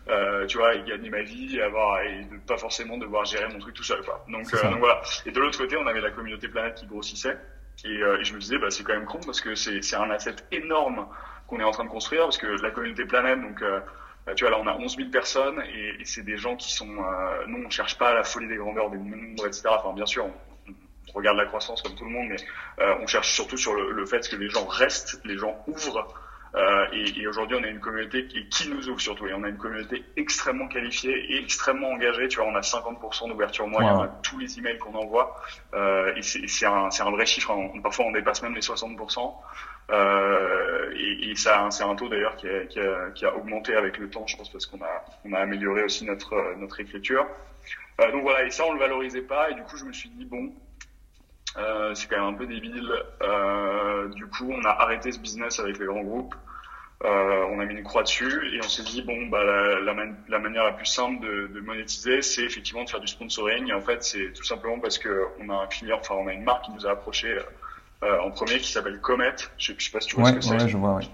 [0.10, 3.60] Euh, euh, tu vois, et gagner ma vie, avoir et pas forcément devoir gérer mon
[3.60, 4.24] truc tout seul, quoi.
[4.30, 5.02] Donc, euh, donc voilà.
[5.26, 7.38] Et de l'autre côté, on avait la communauté planète qui grossissait,
[7.86, 9.96] et, euh, et je me disais, bah c'est quand même con parce que c'est c'est
[9.96, 11.08] un asset énorme
[11.48, 13.80] qu'on est en train de construire parce que la communauté planète, donc euh,
[14.26, 16.72] bah, tu vois là, on a 11 000 personnes et, et c'est des gens qui
[16.74, 16.86] sont,
[17.48, 19.64] non, on cherche pas la folie des grandeurs des nombres, etc.
[19.70, 20.34] Enfin, bien sûr, on,
[21.10, 22.38] on regarde la croissance comme tout le monde, mais
[23.02, 26.14] on cherche surtout sur le, le fait que les gens restent, les gens ouvrent
[26.56, 29.28] euh, et, et aujourd'hui, on a une communauté qui, qui, nous ouvre surtout.
[29.28, 32.28] Et on a une communauté extrêmement qualifiée et extrêmement engagée.
[32.28, 35.36] Tu vois, on a 50% d'ouverture moyenne à tous les emails qu'on envoie.
[35.74, 37.52] Euh, et c'est un, un, vrai chiffre.
[37.52, 37.80] Hein.
[37.82, 39.34] parfois, on dépasse même les 60%.
[39.90, 42.80] Euh, et, et ça, c'est un taux d'ailleurs qui, qui,
[43.16, 46.06] qui, a augmenté avec le temps, je pense, parce qu'on a, on a amélioré aussi
[46.06, 47.26] notre, notre écriture.
[48.02, 49.50] Euh, donc voilà, et ça, on le valorisait pas.
[49.50, 50.52] Et du coup, je me suis dit, bon,
[51.58, 52.92] euh, c'est quand même un peu débile.
[53.22, 56.36] Euh, du coup, on a arrêté ce business avec les grands groupes.
[57.06, 59.94] Euh, on a mis une croix dessus et on s'est dit bon bah la, la,
[60.28, 63.74] la, manière la plus simple de, de monétiser c'est effectivement de faire du sponsoring et
[63.74, 66.44] en fait c'est tout simplement parce que on a un client enfin on a une
[66.44, 67.38] marque qui nous a approché
[68.02, 70.42] euh, en premier qui s'appelle Comet je, je sais pas si tu vois ce que
[70.42, 71.08] c'est je vois oui.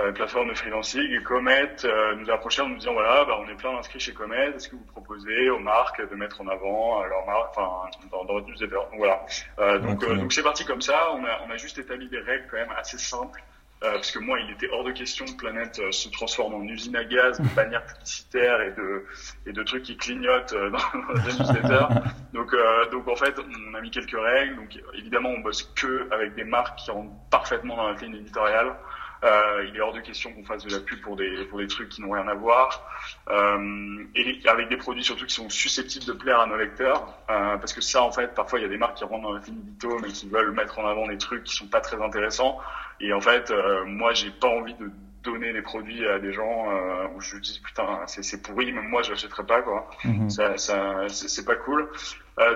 [0.00, 3.38] Euh, plateforme de freelancing et Comet euh, nous a approché en nous disant voilà bah,
[3.40, 6.48] on est plein d'inscrits chez Comet est-ce que vous proposez aux marques de mettre en
[6.48, 8.76] avant leur marque enfin dans, dans votre newsletter?
[8.76, 9.26] Donc voilà
[9.58, 12.46] euh, donc donc c'est parti comme ça on a on a juste établi des règles
[12.50, 13.42] quand même assez simples
[13.82, 16.62] euh, parce que moi, il était hors de question que Planète euh, se transforme en
[16.64, 19.06] usine à gaz, de bannières publicitaires et de
[19.46, 21.86] et de trucs qui clignotent euh, dans, dans les newsletters.
[22.34, 22.54] Donc
[22.92, 24.56] donc en fait, on a mis quelques règles.
[24.56, 28.74] Donc évidemment, on bosse que avec des marques qui rentrent parfaitement dans la ligne éditoriale.
[29.22, 31.66] Euh, il est hors de question qu'on fasse de la pub pour des pour des
[31.66, 32.88] trucs qui n'ont rien à voir.
[33.28, 37.56] Euh, et avec des produits surtout qui sont susceptibles de plaire à nos lecteurs, euh,
[37.58, 39.42] parce que ça en fait, parfois il y a des marques qui rentrent dans la
[39.42, 42.58] finito mais qui veulent mettre en avant des trucs qui sont pas très intéressants.
[43.00, 43.52] Et en fait,
[43.86, 44.90] moi j'ai pas envie de
[45.22, 46.68] donner des produits à des gens
[47.14, 50.30] où je dis putain c'est pourri même moi je l'achèterais pas quoi Mhm.
[50.30, 51.86] ça, ça c'est pas cool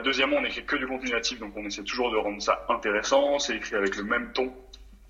[0.02, 3.38] deuxièmement on écrit que du contenu natif donc on essaie toujours de rendre ça intéressant
[3.38, 4.50] c'est écrit avec le même ton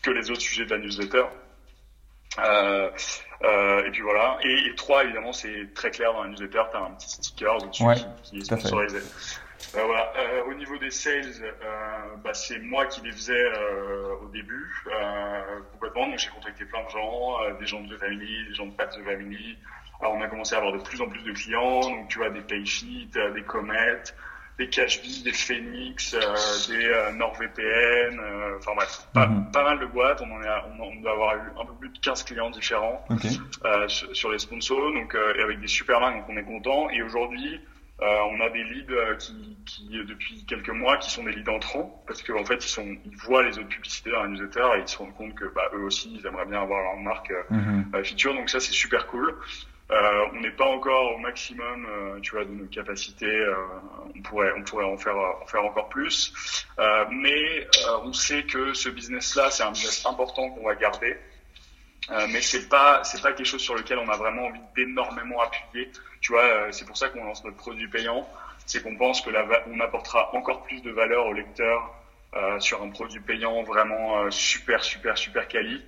[0.02, 1.24] que les autres sujets de la newsletter
[2.38, 2.90] euh,
[3.42, 6.80] euh, et puis voilà et, et trois évidemment c'est très clair dans la newsletter t'as
[6.80, 8.98] un petit sticker dessus Ouais, qui, qui est sponsorisé
[9.76, 10.12] euh, voilà.
[10.16, 14.72] Euh, au niveau des sales, euh, bah, c'est moi qui les faisais euh, au début
[14.86, 16.06] euh, complètement.
[16.08, 18.70] Donc j'ai contacté plein de gens, euh, des gens de The Family, des gens de
[18.70, 19.58] de The Family.
[20.00, 21.80] Alors on a commencé à avoir de plus en plus de clients.
[21.80, 22.42] Donc tu vois des
[23.16, 24.02] euh, des Comet,
[24.58, 28.18] des Cashbee, des Phoenix, euh, des euh, NordVPN.
[28.20, 29.44] euh, Enfin bref, pas, Mhm.
[29.52, 30.20] pas mal de boîtes.
[30.20, 32.50] On en est, à- on, on doit avoir eu un peu plus de 15 clients
[32.50, 33.26] différents Ok.
[33.64, 36.44] euh, sur, sur les sponsors, donc euh, et avec des super marques, donc on est
[36.44, 36.88] content.
[36.90, 37.60] Et aujourd'hui,
[38.02, 41.94] euh, on a des leads qui, qui depuis quelques mois qui sont des leads entrants
[42.08, 44.88] parce qu'en fait ils sont ils voient les autres publicités dans la newsletter et ils
[44.88, 48.34] se rendent compte que bah, eux aussi ils aimeraient bien avoir leur marque euh, feature
[48.34, 49.32] donc ça c'est super cool.
[49.90, 53.26] Euh, on n'est pas encore au maximum, euh, tu vois, de nos capacités.
[53.26, 53.54] euh,
[54.16, 56.32] on pourrait, on pourrait en faire, en faire encore plus.
[56.78, 61.18] Euh, mais euh, on sait que ce business-là, c'est un business important qu'on va garder.
[62.10, 65.40] Euh, mais c'est pas c'est pas quelque chose sur lequel on a vraiment envie d'énormément
[65.40, 65.90] appuyer.
[66.20, 68.26] Tu vois, c'est pour ça qu'on lance notre produit payant.
[68.66, 71.94] C'est qu'on pense que la on apportera encore plus de valeur au lecteur
[72.58, 75.82] sur un produit payant vraiment super super super quali.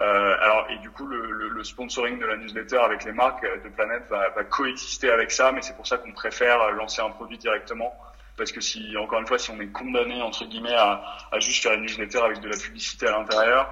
[0.00, 3.44] Euh, alors et du coup le, le, le sponsoring de la newsletter avec les marques
[3.44, 6.70] euh, de Planète va, va coexister avec ça, mais c'est pour ça qu'on préfère euh,
[6.70, 7.94] lancer un produit directement
[8.38, 11.62] parce que si encore une fois si on est condamné entre guillemets à, à juste
[11.62, 13.68] faire une newsletter avec de la publicité à l'intérieur,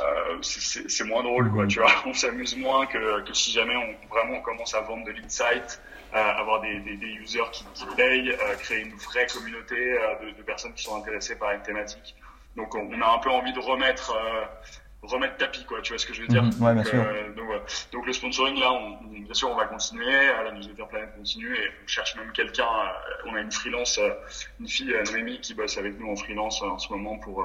[0.00, 1.68] euh, c'est- moins drôle, quoi, Mhm.
[1.68, 1.90] tu vois.
[2.06, 5.80] On s'amuse moins que, que si jamais on vraiment on commence à vendre de l'insight,
[6.14, 10.14] euh, avoir des, des, des users qui, qui payent, euh, créer une vraie communauté euh,
[10.16, 12.14] de, de personnes qui sont intéressées par une thématique.
[12.56, 14.44] Donc on, on a un peu envie de remettre euh,
[15.02, 15.80] remettre tapis, quoi.
[15.82, 16.50] Tu vois ce que je veux dire Mhm.
[16.62, 17.00] Ouais, bien donc, sûr.
[17.02, 17.62] euh, donc, voilà.
[17.92, 20.12] donc le sponsoring là, on, on- bien sûr, on va continuer.
[20.14, 22.64] euh, La newsletter Planète continue et on cherche même quelqu'un.
[22.66, 24.10] euh, on a une freelance, euh,
[24.60, 27.42] une fille, euh, Noémie, qui bosse avec nous en freelance euh, en ce moment pour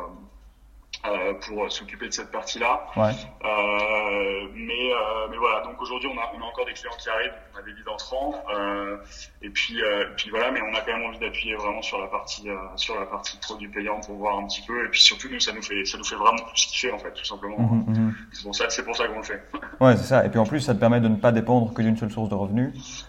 [1.05, 2.85] euh, pour s'occuper de cette partie-là.
[2.95, 3.11] Ouais.
[3.43, 5.61] Euh, mais euh, mais voilà.
[5.65, 7.89] Donc aujourd'hui, on a on a encore des clients qui arrivent, on a des leads
[7.91, 8.35] entrants.
[8.55, 8.97] Euh,
[9.41, 10.51] et puis euh, puis voilà.
[10.51, 13.37] Mais on a quand même envie d'appuyer vraiment sur la partie euh, sur la partie
[13.39, 14.85] produit payant pour voir un petit peu.
[14.85, 17.11] Et puis surtout, nous, ça nous fait ça nous fait vraiment plus kiffer en fait,
[17.11, 17.59] tout simplement.
[17.59, 18.15] Mhm, mhm.
[18.31, 19.43] C'est pour ça c'est pour ça qu'on le fait.
[19.81, 20.25] Ouais, c'est ça.
[20.25, 22.29] Et puis en plus, ça te permet de ne pas dépendre que d'une seule source
[22.29, 23.05] de revenus.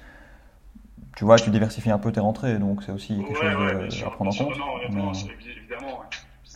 [1.16, 3.44] Tu vois, tu diversifies un peu tes rentrées, donc c'est aussi quelque chose
[3.84, 4.58] ouais, sûr, à prendre en compte.
[4.58, 6.02] Non, honnêtement, Mais- c'est évi- évidemment,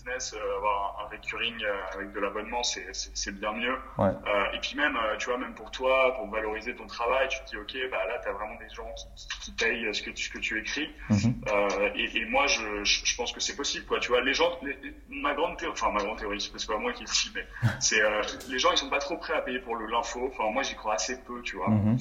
[0.08, 3.76] business, euh, avoir un, recurring euh, avec de l'abonnement, c'est bien mieux.
[3.96, 4.08] Ouais.
[4.26, 7.50] Euh, et puis même, tu vois, même pour toi, pour valoriser ton travail, tu te
[7.50, 8.88] dis, ok, bah là, tu as vraiment des gens
[9.40, 10.88] qui, payent ce que tu, ce que tu écris.
[11.08, 11.40] Mhm.
[11.94, 13.98] Et, et moi, je, je, je pense que c'est possible, quoi.
[14.00, 14.78] Tu vois, les gens, les-
[15.08, 17.46] ma grande théorie, enfin ma grande théorie, c'est pas moi qui le dis, mais
[17.80, 18.00] c'est
[18.48, 20.30] les gens, ils sont pas trop prêts à payer pour l'info.
[20.32, 21.70] Enfin, moi, j'y crois assez peu, tu vois.
[21.70, 21.98] Mhm.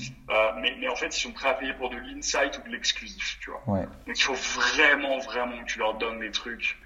[0.62, 3.38] Mais, mais en fait, ils sont prêts à payer pour de l'insight ou de l'exclusif,
[3.42, 3.62] tu vois.
[3.68, 3.86] Ouais.
[4.06, 6.78] Donc il faut vraiment, vraiment que tu leur donnes des trucs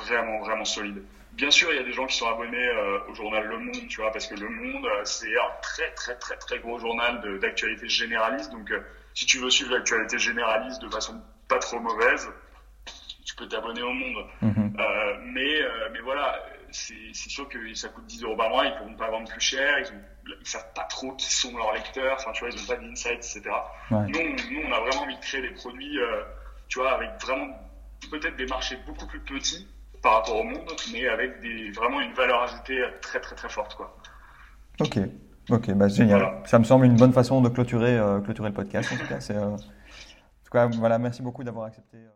[0.00, 1.02] vraiment, vraiment solides.
[1.32, 3.88] Bien sûr, il y a des gens qui sont abonnés euh, au journal Le Monde,
[3.88, 7.38] tu vois, parce que Le Monde, euh, c'est un très, très, très, très gros journal
[7.40, 8.50] d'actualité généraliste.
[8.52, 8.80] Donc, euh,
[9.14, 12.28] si tu veux suivre l'actualité généraliste de façon pas trop mauvaise,
[13.24, 14.26] tu peux t'abonner au Monde.
[14.42, 14.72] Mhm.
[14.78, 16.38] Euh, mais, euh, mais voilà,
[16.70, 19.78] c'est sûr que ça coûte 10 euros par mois, ils pourront pas vendre plus cher,
[19.78, 19.86] ils,
[20.40, 23.18] ils savent pas trop qui sont leurs lecteurs, enfin, tu vois, ils ont pas d'insight,
[23.18, 23.40] etc.
[23.90, 23.98] Ouais.
[24.08, 26.22] Nous, on- nous, on a vraiment envie de créer des produits, euh,
[26.68, 27.46] tu vois, avec vraiment
[28.10, 29.66] peut-être des marchés beaucoup plus petits
[30.02, 33.74] par rapport au monde, mais avec des, vraiment une valeur ajoutée très, très, très forte,
[33.76, 33.96] quoi.
[34.80, 34.98] Ok.
[35.50, 36.20] Ok, bah génial.
[36.20, 36.42] Voilà.
[36.46, 38.92] Ça me semble une bonne façon de clôturer, euh, clôturer le podcast.
[38.92, 41.96] En tout cas, euh, En tout cas, voilà, merci beaucoup d'avoir accepté.
[41.96, 42.10] euh,